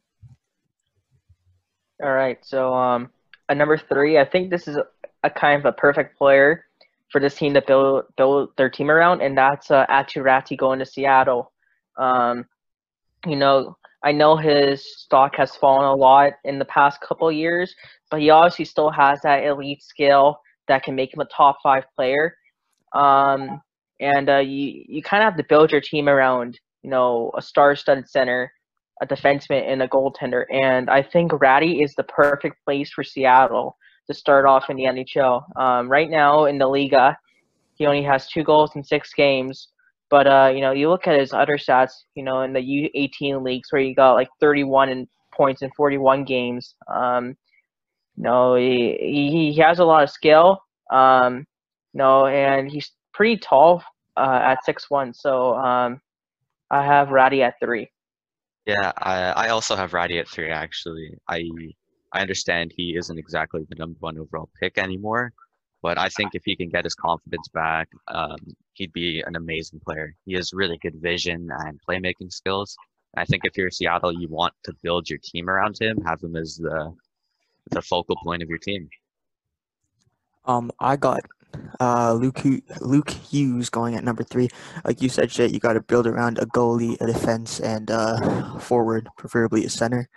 All 2.02 2.12
right, 2.12 2.38
so 2.42 2.74
um, 2.74 3.10
at 3.48 3.56
number 3.56 3.78
three, 3.78 4.18
I 4.18 4.24
think 4.24 4.50
this 4.50 4.66
is 4.66 4.76
a, 4.76 4.84
a 5.22 5.30
kind 5.30 5.58
of 5.60 5.66
a 5.66 5.72
perfect 5.72 6.18
player 6.18 6.64
for 7.10 7.20
this 7.20 7.36
team 7.36 7.54
to 7.54 7.62
build 7.62 8.04
build 8.16 8.50
their 8.56 8.68
team 8.68 8.90
around, 8.90 9.20
and 9.22 9.38
that's 9.38 9.70
uh, 9.70 9.86
Aatu 9.86 10.22
Raty 10.22 10.56
going 10.56 10.80
to 10.80 10.86
Seattle. 10.86 11.52
Um, 11.96 12.46
you 13.26 13.36
know, 13.36 13.76
I 14.02 14.12
know 14.12 14.36
his 14.36 14.98
stock 14.98 15.36
has 15.36 15.54
fallen 15.54 15.86
a 15.86 15.94
lot 15.94 16.32
in 16.44 16.58
the 16.58 16.64
past 16.64 17.00
couple 17.00 17.30
years, 17.30 17.74
but 18.10 18.20
he 18.20 18.30
obviously 18.30 18.64
still 18.64 18.90
has 18.90 19.20
that 19.22 19.44
elite 19.44 19.82
skill 19.82 20.40
that 20.66 20.82
can 20.82 20.94
make 20.94 21.14
him 21.14 21.20
a 21.20 21.26
top 21.26 21.58
five 21.62 21.84
player. 21.96 22.36
Um, 22.92 23.62
and 24.00 24.28
uh, 24.28 24.38
you 24.38 24.84
you 24.88 25.02
kind 25.02 25.22
of 25.22 25.30
have 25.30 25.38
to 25.38 25.46
build 25.48 25.70
your 25.70 25.80
team 25.80 26.08
around 26.08 26.58
you 26.82 26.90
know 26.90 27.30
a 27.36 27.42
star-studded 27.42 28.08
center, 28.08 28.52
a 29.02 29.06
defenseman, 29.06 29.64
and 29.66 29.82
a 29.82 29.88
goaltender. 29.88 30.44
And 30.52 30.88
I 30.88 31.02
think 31.02 31.32
Raty 31.32 31.82
is 31.84 31.94
the 31.94 32.04
perfect 32.04 32.64
place 32.64 32.90
for 32.90 33.02
Seattle 33.02 33.76
to 34.06 34.14
start 34.14 34.46
off 34.46 34.70
in 34.70 34.76
the 34.76 34.84
NHL. 34.84 35.44
Um, 35.56 35.88
right 35.88 36.10
now 36.10 36.44
in 36.44 36.58
the 36.58 36.66
Liiga, 36.66 37.16
he 37.74 37.86
only 37.86 38.02
has 38.02 38.28
two 38.28 38.44
goals 38.44 38.76
in 38.76 38.84
six 38.84 39.12
games. 39.14 39.68
But 40.10 40.26
uh, 40.26 40.52
you 40.54 40.60
know, 40.60 40.72
you 40.72 40.88
look 40.88 41.06
at 41.06 41.18
his 41.18 41.32
other 41.32 41.56
stats. 41.56 41.92
You 42.14 42.22
know, 42.22 42.42
in 42.42 42.52
the 42.52 42.60
U18 42.60 43.42
leagues 43.42 43.72
where 43.72 43.82
he 43.82 43.94
got 43.94 44.14
like 44.14 44.28
31 44.40 44.90
in 44.90 45.08
points 45.32 45.62
in 45.62 45.70
41 45.76 46.24
games. 46.24 46.74
Um, 46.86 47.36
you 48.16 48.22
know, 48.22 48.54
he, 48.54 48.96
he 49.00 49.52
he 49.52 49.60
has 49.60 49.80
a 49.80 49.84
lot 49.84 50.04
of 50.04 50.10
skill. 50.10 50.60
Um, 50.92 51.46
you 51.92 51.98
know, 51.98 52.26
and 52.26 52.70
he's 52.70 52.92
pretty 53.12 53.38
tall 53.38 53.82
uh, 54.16 54.40
at 54.42 54.64
six 54.64 54.90
one. 54.90 55.12
So 55.14 55.54
um, 55.56 56.00
I 56.70 56.84
have 56.84 57.08
Raty 57.08 57.40
at 57.40 57.54
three. 57.60 57.90
Yeah, 58.66 58.92
I, 58.96 59.46
I 59.46 59.48
also 59.50 59.76
have 59.76 59.92
Raty 59.92 60.20
at 60.20 60.28
three. 60.28 60.50
Actually, 60.50 61.16
I 61.28 61.44
I 62.12 62.20
understand 62.20 62.72
he 62.74 62.96
isn't 62.96 63.18
exactly 63.18 63.66
the 63.68 63.74
number 63.74 63.96
one 64.00 64.18
overall 64.18 64.48
pick 64.60 64.78
anymore, 64.78 65.32
but 65.82 65.98
I 65.98 66.08
think 66.08 66.30
if 66.34 66.42
he 66.44 66.56
can 66.56 66.70
get 66.70 66.84
his 66.84 66.94
confidence 66.94 67.48
back, 67.48 67.88
um, 68.08 68.38
he'd 68.72 68.92
be 68.92 69.22
an 69.26 69.36
amazing 69.36 69.80
player. 69.84 70.14
He 70.24 70.34
has 70.34 70.52
really 70.52 70.78
good 70.78 70.94
vision 70.96 71.48
and 71.50 71.78
playmaking 71.86 72.32
skills. 72.32 72.76
I 73.16 73.24
think 73.24 73.42
if 73.44 73.56
you're 73.56 73.70
Seattle, 73.70 74.12
you 74.12 74.28
want 74.28 74.54
to 74.64 74.72
build 74.82 75.10
your 75.10 75.18
team 75.22 75.48
around 75.48 75.76
him, 75.80 75.98
have 76.04 76.22
him 76.22 76.36
as 76.36 76.56
the 76.56 76.94
the 77.70 77.82
focal 77.82 78.16
point 78.22 78.42
of 78.42 78.48
your 78.48 78.58
team. 78.58 78.88
Um, 80.46 80.70
I 80.78 80.96
got 80.96 81.20
uh 81.80 82.12
Luke 82.12 82.42
Luke 82.80 83.10
Hughes 83.10 83.70
going 83.70 83.94
at 83.94 84.04
number 84.04 84.22
three. 84.22 84.48
Like 84.84 85.02
you 85.02 85.08
said, 85.08 85.30
shit, 85.30 85.52
you 85.52 85.60
got 85.60 85.74
to 85.74 85.80
build 85.80 86.06
around 86.06 86.38
a 86.38 86.46
goalie, 86.46 87.00
a 87.00 87.06
defense, 87.06 87.60
and 87.60 87.90
uh 87.90 88.58
forward, 88.58 89.08
preferably 89.16 89.64
a 89.64 89.70
center. 89.70 90.08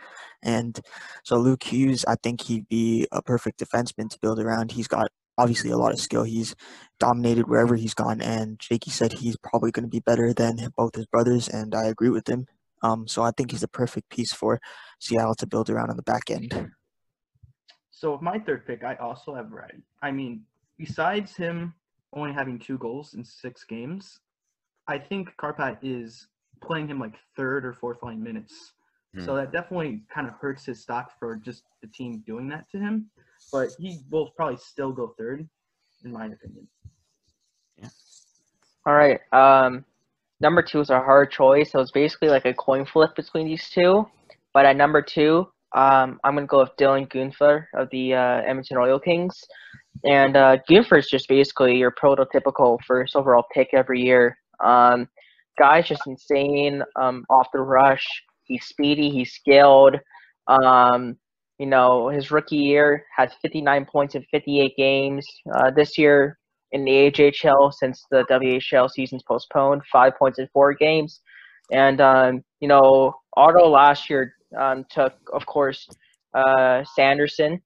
And 0.43 0.79
so 1.23 1.37
Luke 1.37 1.63
Hughes, 1.63 2.05
I 2.07 2.15
think 2.15 2.41
he'd 2.41 2.67
be 2.67 3.07
a 3.11 3.21
perfect 3.21 3.59
defenseman 3.59 4.09
to 4.09 4.19
build 4.21 4.39
around. 4.39 4.71
He's 4.71 4.87
got 4.87 5.09
obviously 5.37 5.71
a 5.71 5.77
lot 5.77 5.93
of 5.93 5.99
skill. 5.99 6.23
He's 6.23 6.55
dominated 6.99 7.47
wherever 7.47 7.75
he's 7.75 7.93
gone, 7.93 8.21
and 8.21 8.59
Jakey 8.59 8.91
said 8.91 9.13
he's 9.13 9.37
probably 9.37 9.71
going 9.71 9.85
to 9.85 9.89
be 9.89 9.99
better 9.99 10.33
than 10.33 10.71
both 10.75 10.95
his 10.95 11.05
brothers, 11.05 11.47
and 11.47 11.75
I 11.75 11.85
agree 11.85 12.09
with 12.09 12.27
him. 12.27 12.47
Um, 12.83 13.07
so 13.07 13.23
I 13.23 13.31
think 13.31 13.51
he's 13.51 13.63
a 13.63 13.67
perfect 13.67 14.09
piece 14.09 14.33
for 14.33 14.59
Seattle 14.99 15.35
to 15.35 15.47
build 15.47 15.69
around 15.69 15.89
on 15.89 15.97
the 15.97 16.03
back 16.03 16.29
end. 16.29 16.71
So 17.91 18.11
with 18.11 18.21
my 18.21 18.37
third 18.37 18.67
pick, 18.67 18.83
I 18.83 18.95
also 18.95 19.33
have 19.33 19.51
Red. 19.51 19.81
I 20.03 20.11
mean, 20.11 20.43
besides 20.77 21.35
him 21.35 21.73
only 22.13 22.33
having 22.33 22.59
two 22.59 22.77
goals 22.77 23.13
in 23.13 23.23
six 23.23 23.63
games, 23.63 24.19
I 24.87 24.97
think 24.97 25.29
Kärpät 25.37 25.77
is 25.81 26.27
playing 26.61 26.87
him 26.87 26.99
like 26.99 27.15
third 27.35 27.65
or 27.65 27.73
fourth 27.73 28.01
line 28.03 28.21
minutes. 28.21 28.73
Hmm. 29.15 29.23
So 29.23 29.35
that 29.35 29.51
definitely 29.51 30.03
kind 30.13 30.27
of 30.27 30.33
hurts 30.39 30.65
his 30.65 30.81
stock 30.81 31.11
for 31.19 31.35
just 31.35 31.63
the 31.81 31.87
team 31.87 32.23
doing 32.25 32.47
that 32.49 32.69
to 32.71 32.79
him. 32.79 33.09
But 33.51 33.69
he 33.79 33.99
will 34.09 34.31
probably 34.35 34.57
still 34.57 34.91
go 34.91 35.13
third, 35.17 35.47
in 36.03 36.11
my 36.11 36.25
opinion. 36.25 36.67
Yeah. 37.77 37.89
All 38.85 38.93
right. 38.93 39.19
Um, 39.31 39.85
number 40.39 40.61
two 40.61 40.79
is 40.79 40.89
a 40.89 40.99
hard 40.99 41.31
choice. 41.31 41.71
So 41.71 41.79
it's 41.79 41.91
basically 41.91 42.29
like 42.29 42.45
a 42.45 42.53
coin 42.53 42.85
flip 42.85 43.15
between 43.15 43.47
these 43.47 43.69
two. 43.69 44.07
But 44.53 44.65
at 44.65 44.75
number 44.75 45.01
two, 45.01 45.47
um, 45.75 46.19
I'm 46.23 46.35
gonna 46.35 46.47
go 46.47 46.59
with 46.59 46.75
Dylan 46.79 47.07
Guenther 47.07 47.65
of 47.75 47.89
the 47.91 48.13
uh, 48.13 48.41
Edmonton 48.47 48.77
Oil 48.77 48.99
Kings. 48.99 49.35
And 50.03 50.37
uh, 50.37 50.57
Guenther 50.69 50.97
is 50.97 51.07
just 51.07 51.27
basically 51.27 51.77
your 51.77 51.91
prototypical 51.91 52.79
first 52.85 53.15
overall 53.15 53.45
pick 53.53 53.69
every 53.73 54.01
year. 54.01 54.37
Um, 54.63 55.07
guy's 55.57 55.87
just 55.87 56.05
insane 56.07 56.83
um, 56.95 57.25
off 57.29 57.47
the 57.53 57.59
rush. 57.59 58.05
He's 58.43 58.65
speedy. 58.65 59.09
He's 59.09 59.33
skilled. 59.33 59.95
Um, 60.47 61.17
you 61.59 61.65
know, 61.65 62.09
his 62.09 62.31
rookie 62.31 62.55
year 62.55 63.05
had 63.15 63.33
59 63.41 63.85
points 63.85 64.15
in 64.15 64.23
58 64.31 64.75
games. 64.77 65.27
Uh, 65.55 65.71
this 65.71 65.97
year 65.97 66.37
in 66.71 66.85
the 66.85 67.07
AHL, 67.07 67.71
since 67.71 68.05
the 68.11 68.23
WHL 68.29 68.89
season's 68.89 69.23
postponed, 69.23 69.81
five 69.91 70.13
points 70.17 70.39
in 70.39 70.47
four 70.53 70.73
games. 70.73 71.21
And 71.71 71.99
um, 71.99 72.43
you 72.59 72.67
know, 72.67 73.13
Otto 73.35 73.67
last 73.67 74.09
year 74.09 74.33
um, 74.57 74.85
took, 74.89 75.13
of 75.33 75.45
course, 75.45 75.87
uh, 76.33 76.83
Sanderson. 76.95 77.61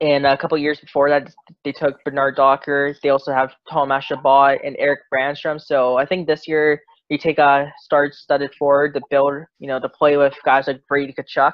And 0.00 0.26
a 0.26 0.36
couple 0.36 0.58
years 0.58 0.80
before 0.80 1.08
that, 1.08 1.32
they 1.64 1.72
took 1.72 2.02
Bernard 2.04 2.36
Docker. 2.36 2.94
They 3.02 3.10
also 3.10 3.32
have 3.32 3.52
Thomas 3.70 4.04
Chabot 4.04 4.58
and 4.64 4.74
Eric 4.78 5.00
Brannstrom. 5.12 5.60
So 5.60 5.96
I 5.96 6.04
think 6.04 6.26
this 6.26 6.48
year 6.48 6.82
you 7.08 7.18
take 7.18 7.38
a 7.38 7.72
star-studded 7.78 8.54
forward 8.58 8.94
to 8.94 9.00
build, 9.08 9.44
you 9.58 9.68
know, 9.68 9.78
to 9.78 9.88
play 9.88 10.16
with 10.16 10.34
guys 10.44 10.66
like 10.66 10.80
Brady 10.88 11.12
Tkachuk. 11.12 11.52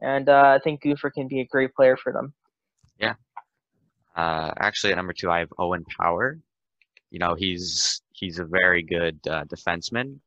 And 0.00 0.28
uh, 0.28 0.56
I 0.56 0.58
think 0.62 0.82
Guenther 0.82 1.12
can 1.12 1.28
be 1.28 1.40
a 1.40 1.46
great 1.46 1.74
player 1.74 1.96
for 1.96 2.12
them. 2.12 2.32
Yeah. 2.98 3.14
Uh, 4.14 4.52
actually, 4.58 4.92
at 4.92 4.96
number 4.96 5.12
two, 5.12 5.30
I 5.30 5.40
have 5.40 5.52
Owen 5.58 5.84
Power. 5.98 6.38
You 7.10 7.18
know, 7.18 7.34
he's 7.34 8.02
he's 8.12 8.38
a 8.38 8.44
very 8.44 8.82
good 8.82 9.18
uh, 9.28 9.44
defenseman. 9.44 10.18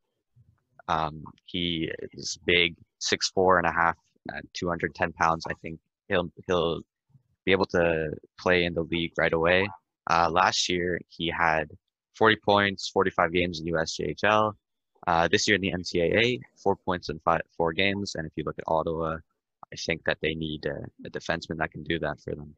Um, 0.88 1.22
he 1.44 1.90
is 2.12 2.38
big, 2.46 2.76
six 2.98 3.30
four 3.30 3.58
and 3.58 3.66
a 3.66 3.72
half, 3.72 3.96
uh, 4.32 4.40
210 4.54 5.12
pounds. 5.12 5.44
I 5.48 5.54
think 5.62 5.78
he'll 6.08 6.30
he'll 6.46 6.80
be 7.44 7.52
able 7.52 7.66
to 7.66 8.10
play 8.38 8.64
in 8.64 8.74
the 8.74 8.82
league 8.82 9.12
right 9.18 9.32
away. 9.32 9.68
Uh, 10.08 10.28
last 10.30 10.68
year, 10.68 11.00
he 11.08 11.28
had 11.36 11.70
40 12.16 12.36
points, 12.44 12.88
45 12.88 13.32
games 13.32 13.60
in 13.60 13.66
USJHL. 13.66 14.52
Uh, 15.06 15.28
this 15.28 15.48
year 15.48 15.54
in 15.56 15.62
the 15.62 15.72
NCAA, 15.72 16.40
four 16.62 16.76
points 16.76 17.08
in 17.08 17.18
five, 17.20 17.40
four 17.56 17.72
games. 17.72 18.14
And 18.16 18.26
if 18.26 18.32
you 18.36 18.44
look 18.44 18.58
at 18.58 18.64
Ottawa, 18.66 19.16
I 19.72 19.76
think 19.76 20.04
that 20.04 20.18
they 20.20 20.34
need 20.34 20.66
a, 20.66 20.84
a 21.06 21.10
defenseman 21.10 21.58
that 21.58 21.72
can 21.72 21.82
do 21.84 21.98
that 22.00 22.20
for 22.20 22.34
them. 22.34 22.54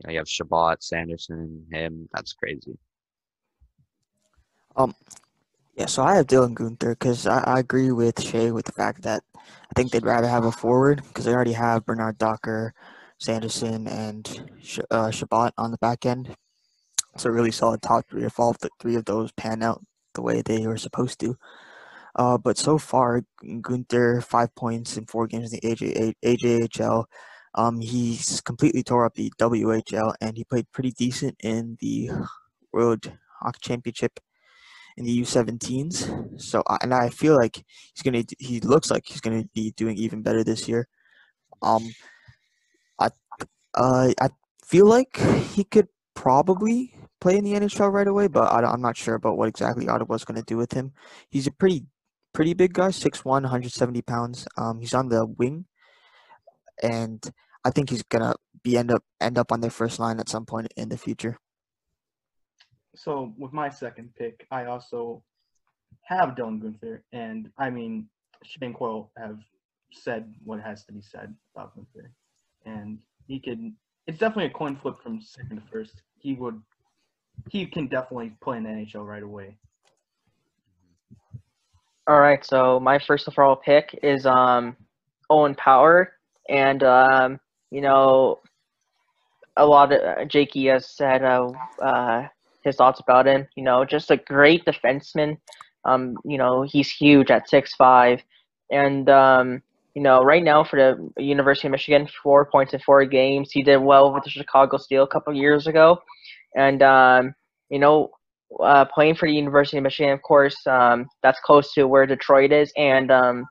You 0.00 0.06
know, 0.06 0.12
you 0.12 0.18
have 0.18 0.28
Chabot, 0.28 0.82
Sanderson, 0.82 1.66
him. 1.70 2.08
That's 2.14 2.32
crazy. 2.32 2.78
Um, 4.76 4.94
Yeah, 5.76 5.86
so 5.86 6.02
I 6.02 6.16
have 6.16 6.26
Dylan 6.26 6.54
Guenther 6.54 6.90
because 6.90 7.26
I, 7.26 7.40
I 7.40 7.58
agree 7.58 7.92
with 7.92 8.22
Shay 8.22 8.50
with 8.50 8.64
the 8.64 8.72
fact 8.72 9.02
that 9.02 9.22
I 9.36 9.72
think 9.74 9.90
they'd 9.92 10.04
rather 10.04 10.28
have 10.28 10.44
a 10.44 10.52
forward 10.52 11.02
because 11.08 11.24
they 11.26 11.32
already 11.32 11.52
have 11.52 11.84
Bernard 11.84 12.18
Docker, 12.18 12.72
Sanderson, 13.18 13.86
and 13.86 14.50
Sh- 14.62 14.80
uh, 14.90 15.10
Chabot 15.10 15.52
on 15.56 15.70
the 15.70 15.78
back 15.78 16.06
end. 16.06 16.34
It's 17.14 17.24
a 17.24 17.30
really 17.30 17.50
solid 17.50 17.82
top 17.82 18.04
three 18.10 18.24
if 18.24 18.38
all 18.38 18.52
the 18.52 18.70
three 18.80 18.96
of 18.96 19.06
those 19.06 19.32
pan 19.32 19.62
out 19.62 19.82
the 20.14 20.22
way 20.22 20.42
they 20.42 20.66
were 20.66 20.76
supposed 20.76 21.18
to. 21.20 21.36
Uh, 22.14 22.38
but 22.38 22.58
so 22.58 22.78
far, 22.78 23.22
Guenther 23.44 24.22
five 24.22 24.54
points 24.54 24.96
in 24.96 25.06
four 25.06 25.26
games 25.26 25.52
in 25.52 25.60
the 25.60 25.68
AJ, 25.68 26.14
AJHL. 26.24 27.04
Um, 27.54 27.80
he's 27.80 28.40
completely 28.42 28.82
tore 28.82 29.06
up 29.06 29.14
the 29.14 29.32
WHL 29.38 30.14
and 30.20 30.36
he 30.36 30.44
played 30.44 30.70
pretty 30.72 30.92
decent 30.92 31.36
in 31.42 31.78
the 31.80 32.10
World 32.72 33.12
Hockey 33.40 33.60
Championship 33.62 34.20
in 34.96 35.04
the 35.04 35.20
U17s. 35.22 36.40
So, 36.40 36.62
and 36.82 36.92
I 36.92 37.10
feel 37.10 37.34
like 37.36 37.64
he's 37.94 38.02
gonna. 38.02 38.24
He 38.38 38.60
looks 38.60 38.90
like 38.90 39.04
he's 39.06 39.20
gonna 39.20 39.44
be 39.54 39.72
doing 39.72 39.96
even 39.96 40.22
better 40.22 40.44
this 40.44 40.68
year. 40.68 40.88
Um, 41.62 41.90
uh, 43.76 44.12
I 44.20 44.28
feel 44.64 44.86
like 44.86 45.16
he 45.54 45.64
could 45.64 45.88
probably 46.14 46.94
play 47.20 47.36
in 47.36 47.44
the 47.44 47.52
NHL 47.52 47.92
right 47.92 48.06
away, 48.06 48.26
but 48.26 48.52
I, 48.52 48.72
am 48.72 48.80
not 48.80 48.96
sure 48.96 49.14
about 49.14 49.36
what 49.36 49.48
exactly 49.48 49.88
Ottawa's 49.88 50.24
gonna 50.24 50.42
do 50.42 50.56
with 50.56 50.72
him. 50.72 50.92
He's 51.28 51.46
a 51.46 51.52
pretty, 51.52 51.86
pretty 52.32 52.54
big 52.54 52.72
guy, 52.72 52.88
6'1", 52.88 53.24
170 53.24 54.02
pounds. 54.02 54.46
Um, 54.56 54.80
he's 54.80 54.94
on 54.94 55.08
the 55.08 55.26
wing, 55.26 55.66
and 56.82 57.22
I 57.64 57.70
think 57.70 57.90
he's 57.90 58.02
gonna 58.02 58.34
be 58.62 58.76
end 58.76 58.90
up 58.90 59.04
end 59.20 59.38
up 59.38 59.52
on 59.52 59.60
their 59.60 59.70
first 59.70 59.98
line 59.98 60.18
at 60.20 60.28
some 60.28 60.46
point 60.46 60.72
in 60.76 60.88
the 60.88 60.98
future. 60.98 61.38
So 62.94 63.34
with 63.38 63.52
my 63.52 63.68
second 63.68 64.14
pick, 64.18 64.46
I 64.50 64.64
also 64.64 65.22
have 66.02 66.30
Dylan 66.30 66.60
Guenther, 66.62 67.00
and 67.12 67.50
I 67.58 67.70
mean 67.70 68.08
Shane 68.42 68.74
Coyle 68.74 69.10
have 69.16 69.38
said 69.92 70.32
what 70.44 70.60
has 70.60 70.84
to 70.86 70.92
be 70.92 71.02
said 71.02 71.34
about 71.54 71.76
Guenther, 71.76 72.10
and 72.64 72.98
he 73.26 73.40
could. 73.40 73.72
It's 74.06 74.18
definitely 74.18 74.46
a 74.46 74.50
coin 74.50 74.76
flip 74.76 74.96
from 75.02 75.20
second 75.20 75.56
to 75.56 75.62
first. 75.70 76.02
He 76.18 76.34
would. 76.34 76.60
He 77.50 77.66
can 77.66 77.86
definitely 77.88 78.32
play 78.40 78.58
in 78.58 78.64
the 78.64 78.70
NHL 78.70 79.06
right 79.06 79.22
away. 79.22 79.56
All 82.08 82.20
right, 82.20 82.44
so 82.44 82.78
my 82.78 82.98
first 82.98 83.28
overall 83.28 83.56
pick 83.56 83.98
is 84.02 84.26
um 84.26 84.76
Owen 85.28 85.54
Power, 85.56 86.12
and 86.48 86.82
um 86.82 87.40
you 87.70 87.80
know 87.80 88.40
a 89.56 89.66
lot 89.66 89.92
of 89.92 90.00
uh, 90.00 90.24
Jakey 90.24 90.66
has 90.66 90.88
said 90.88 91.24
uh, 91.24 91.50
uh 91.82 92.28
his 92.62 92.76
thoughts 92.76 93.00
about 93.00 93.26
him. 93.26 93.48
You 93.56 93.64
know, 93.64 93.84
just 93.84 94.10
a 94.10 94.16
great 94.16 94.64
defenseman. 94.64 95.38
Um, 95.84 96.16
you 96.24 96.38
know, 96.38 96.62
he's 96.62 96.90
huge 96.90 97.30
at 97.30 97.48
six 97.48 97.74
five, 97.74 98.22
and 98.70 99.08
um 99.08 99.62
you 99.96 100.02
know 100.02 100.22
right 100.22 100.44
now 100.44 100.62
for 100.62 100.76
the 101.16 101.22
University 101.22 101.68
of 101.68 101.72
Michigan, 101.72 102.06
four 102.22 102.44
points 102.44 102.74
in 102.74 102.80
four 102.80 103.04
games. 103.06 103.50
He 103.50 103.62
did 103.62 103.78
well 103.78 104.12
with 104.12 104.24
the 104.24 104.30
Chicago 104.30 104.76
Steel 104.76 105.04
a 105.04 105.08
couple 105.08 105.34
years 105.34 105.66
ago, 105.66 105.98
and 106.54 106.82
um 106.82 107.34
you 107.70 107.78
know 107.78 108.10
uh, 108.62 108.84
playing 108.84 109.16
for 109.16 109.26
the 109.26 109.34
University 109.34 109.78
of 109.78 109.82
Michigan, 109.82 110.12
of 110.12 110.22
course, 110.22 110.56
um, 110.66 111.06
that's 111.22 111.40
close 111.40 111.72
to 111.72 111.88
where 111.88 112.06
Detroit 112.06 112.52
is, 112.52 112.70
and 112.76 113.10
um, 113.10 113.46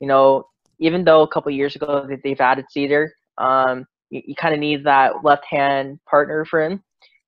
you 0.00 0.08
know, 0.08 0.46
even 0.78 1.04
though 1.04 1.22
a 1.22 1.28
couple 1.28 1.52
years 1.52 1.76
ago 1.76 2.06
that 2.08 2.20
they've 2.24 2.40
added 2.40 2.64
Seider, 2.74 3.10
um, 3.38 3.86
you, 4.10 4.22
you 4.26 4.34
kind 4.34 4.54
of 4.54 4.60
need 4.60 4.84
that 4.84 5.22
left-hand 5.22 6.00
partner 6.10 6.44
for 6.44 6.62
him, 6.64 6.82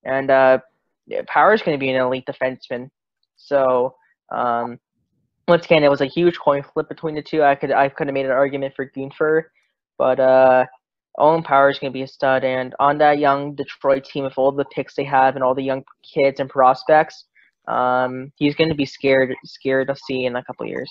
and 0.05 0.31
uh, 0.31 0.59
Power 1.29 1.53
is 1.53 1.63
going 1.63 1.77
to 1.77 1.81
be 1.81 1.91
an 1.91 2.01
elite 2.01 2.25
defenseman. 2.27 2.91
So 3.37 3.95
um, 4.35 4.81
once 5.47 5.65
again, 5.65 5.85
it 5.85 5.91
was 5.91 6.01
a 6.01 6.07
huge 6.07 6.39
coin 6.39 6.63
flip 6.63 6.89
between 6.89 7.15
the 7.15 7.23
two. 7.23 7.43
I 7.43 7.55
could 7.55 7.71
I 7.71 7.89
could 7.89 8.07
have 8.07 8.15
made 8.15 8.27
an 8.27 8.33
argument 8.33 8.75
for 8.75 8.91
Guenther, 8.91 9.45
but 9.99 10.19
uh, 10.21 10.67
Owen 11.19 11.43
Power 11.43 11.71
is 11.71 11.79
going 11.79 11.93
to 11.93 11.97
be 11.97 12.03
a 12.03 12.09
stud, 12.09 12.45
and 12.45 12.75
on 12.81 12.99
that 12.99 13.19
young 13.19 13.55
Detroit 13.55 14.05
team, 14.05 14.25
with 14.25 14.35
all 14.37 14.53
the 14.53 14.65
picks 14.67 14.95
they 14.95 15.05
have 15.05 15.35
and 15.35 15.45
all 15.45 15.55
the 15.55 15.63
young 15.63 15.85
kids 16.03 16.41
and 16.41 16.49
prospects, 16.49 17.25
um, 17.69 18.33
he's 18.37 18.55
going 18.55 18.71
to 18.71 18.75
be 18.75 18.87
scared 18.87 19.35
scared 19.45 19.89
to 19.89 19.97
see 19.97 20.25
in 20.25 20.37
a 20.37 20.45
couple 20.45 20.67
years. 20.67 20.91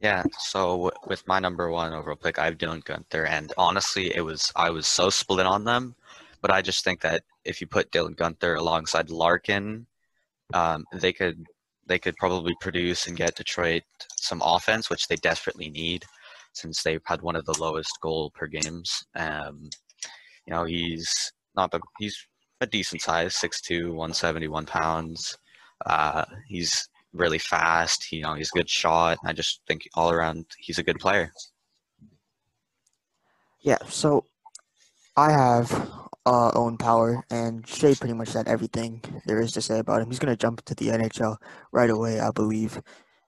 Yeah, 0.00 0.22
so 0.38 0.92
with 1.08 1.26
my 1.26 1.40
number 1.40 1.70
one 1.70 1.92
overall 1.92 2.16
pick, 2.16 2.38
I 2.38 2.44
have 2.44 2.58
Dylan 2.58 2.84
Guenther, 2.84 3.28
and 3.28 3.52
honestly, 3.58 4.14
it 4.14 4.20
was 4.20 4.52
I 4.54 4.70
was 4.70 4.86
so 4.86 5.10
split 5.10 5.46
on 5.46 5.64
them, 5.64 5.96
but 6.40 6.52
I 6.52 6.62
just 6.62 6.84
think 6.84 7.00
that 7.00 7.24
if 7.44 7.60
you 7.60 7.66
put 7.66 7.90
Dylan 7.90 8.14
Guenther 8.14 8.56
alongside 8.56 9.10
Larkin, 9.10 9.86
um, 10.54 10.84
they 10.92 11.12
could 11.12 11.44
they 11.88 11.98
could 11.98 12.16
probably 12.16 12.54
produce 12.60 13.06
and 13.06 13.16
get 13.16 13.36
Detroit 13.36 13.82
some 14.16 14.42
offense, 14.44 14.90
which 14.90 15.08
they 15.08 15.16
desperately 15.16 15.70
need, 15.70 16.04
since 16.52 16.82
they've 16.82 17.02
had 17.04 17.22
one 17.22 17.36
of 17.36 17.44
the 17.46 17.58
lowest 17.58 17.90
goal 18.02 18.30
per 18.34 18.46
games. 18.46 18.90
Um, 19.16 19.68
you 20.46 20.54
know, 20.54 20.64
he's 20.64 21.32
not 21.56 21.70
the 21.70 21.80
he's 21.98 22.16
a 22.60 22.66
decent 22.66 23.02
size, 23.02 23.34
6'2", 23.34 23.88
171 23.88 24.66
pounds. 24.66 25.36
Uh, 25.86 26.24
he's 26.48 26.88
really 27.12 27.38
fast. 27.38 28.10
You 28.12 28.22
know, 28.22 28.34
he's 28.34 28.50
a 28.54 28.58
good 28.58 28.68
shot. 28.68 29.18
I 29.24 29.32
just 29.32 29.60
think 29.66 29.82
all 29.94 30.10
around 30.10 30.46
he's 30.58 30.78
a 30.78 30.82
good 30.82 30.98
player. 30.98 31.32
Yeah, 33.60 33.78
so 33.88 34.24
I 35.16 35.32
have 35.32 35.70
uh, 36.28 36.50
Owen 36.54 36.76
Power, 36.76 37.24
and 37.30 37.66
Shea 37.66 37.94
pretty 37.94 38.12
much 38.12 38.28
said 38.28 38.48
everything 38.48 39.00
there 39.24 39.40
is 39.40 39.52
to 39.52 39.62
say 39.62 39.78
about 39.78 40.02
him. 40.02 40.10
He's 40.10 40.18
gonna 40.18 40.36
jump 40.36 40.62
to 40.66 40.74
the 40.74 40.90
NHL 40.90 41.38
right 41.72 41.88
away, 41.88 42.20
I 42.20 42.30
believe, 42.32 42.82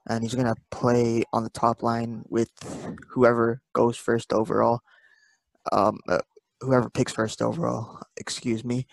and 0.06 0.22
he's 0.22 0.34
gonna 0.34 0.54
play 0.70 1.24
on 1.32 1.42
the 1.42 1.50
top 1.50 1.82
line 1.82 2.24
with 2.28 2.50
whoever 3.08 3.62
goes 3.72 3.96
first 3.96 4.34
overall. 4.34 4.80
Um, 5.72 5.98
uh, 6.08 6.20
whoever 6.60 6.90
picks 6.90 7.12
first 7.12 7.40
overall, 7.40 8.00
excuse 8.18 8.64
me. 8.64 8.86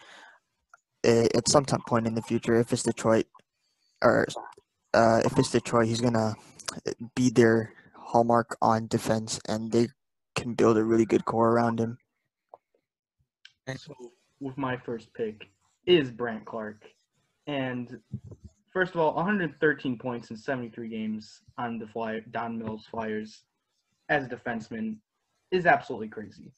Uh, 1.05 1.27
At 1.35 1.49
some 1.49 1.65
time 1.65 1.81
point 1.87 2.07
in 2.07 2.15
the 2.15 2.21
future, 2.21 2.55
if 2.55 2.71
it's 2.71 2.83
Detroit, 2.83 3.27
or 4.01 4.27
uh, 4.93 5.21
if 5.25 5.37
it's 5.37 5.51
Detroit, 5.51 5.87
he's 5.87 6.01
gonna 6.01 6.35
be 7.15 7.29
their 7.29 7.73
hallmark 7.95 8.57
on 8.61 8.87
defense, 8.87 9.39
and 9.49 9.71
they 9.71 9.89
can 10.35 10.53
build 10.53 10.77
a 10.77 10.83
really 10.85 11.05
good 11.05 11.25
core 11.25 11.51
around 11.51 11.79
him. 11.79 11.97
So 13.75 13.93
with 14.39 14.57
my 14.57 14.77
first 14.77 15.13
pick 15.13 15.49
is 15.85 16.11
Brandt 16.11 16.45
Clark. 16.45 16.85
And 17.47 17.99
first 18.71 18.93
of 18.93 19.01
all, 19.01 19.13
113 19.15 19.97
points 19.97 20.31
in 20.31 20.37
73 20.37 20.87
games 20.87 21.41
on 21.57 21.79
the 21.79 21.87
Fly 21.87 22.21
Don 22.31 22.57
Mills 22.57 22.85
Flyers 22.89 23.43
as 24.09 24.25
a 24.25 24.29
defenseman 24.29 24.97
is 25.51 25.65
absolutely 25.65 26.07
crazy. 26.07 26.51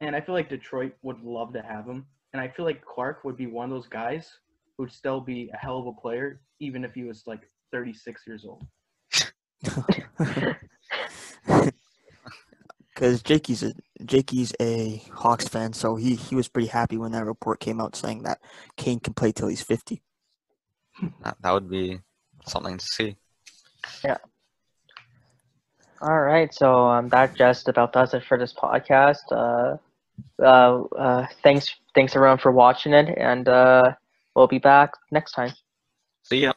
And 0.00 0.16
I 0.16 0.20
feel 0.20 0.34
like 0.34 0.48
Detroit 0.48 0.92
would 1.02 1.22
love 1.22 1.52
to 1.52 1.62
have 1.62 1.86
him. 1.86 2.06
And 2.32 2.40
I 2.40 2.48
feel 2.48 2.64
like 2.64 2.84
Clark 2.84 3.24
would 3.24 3.36
be 3.36 3.46
one 3.46 3.70
of 3.70 3.76
those 3.76 3.88
guys 3.88 4.30
who 4.76 4.84
would 4.84 4.92
still 4.92 5.20
be 5.20 5.50
a 5.52 5.56
hell 5.56 5.78
of 5.78 5.86
a 5.86 5.92
player, 5.92 6.40
even 6.58 6.84
if 6.84 6.94
he 6.94 7.04
was 7.04 7.24
like 7.26 7.42
36 7.72 8.22
years 8.26 8.44
old. 8.44 8.64
Because 13.00 13.22
Jakey's 13.22 13.62
a 13.62 13.72
Jakey's 14.04 14.52
a 14.60 15.02
Hawks 15.12 15.48
fan, 15.48 15.72
so 15.72 15.96
he 15.96 16.14
he 16.14 16.34
was 16.34 16.48
pretty 16.48 16.68
happy 16.68 16.96
when 16.96 17.12
that 17.12 17.26
report 17.26 17.60
came 17.60 17.80
out 17.80 17.96
saying 17.96 18.22
that 18.24 18.40
Kane 18.76 19.00
can 19.00 19.14
play 19.14 19.32
till 19.32 19.48
he's 19.48 19.62
fifty. 19.62 20.02
That, 21.22 21.36
that 21.40 21.52
would 21.52 21.70
be 21.70 22.00
something 22.46 22.78
to 22.78 22.84
see. 22.84 23.16
Yeah. 24.04 24.18
All 26.02 26.20
right, 26.20 26.52
so 26.54 26.88
um, 26.88 27.08
that 27.10 27.34
just 27.34 27.68
about 27.68 27.92
does 27.92 28.14
it 28.14 28.24
for 28.24 28.38
this 28.38 28.54
podcast. 28.54 29.30
Uh, 29.30 29.76
uh, 30.42 30.82
uh, 30.96 31.26
thanks, 31.42 31.74
thanks 31.94 32.16
everyone 32.16 32.38
for 32.38 32.52
watching 32.52 32.94
it, 32.94 33.16
and 33.18 33.46
uh, 33.48 33.92
we'll 34.34 34.46
be 34.46 34.58
back 34.58 34.92
next 35.10 35.32
time. 35.32 35.52
See 36.22 36.42
ya. 36.42 36.52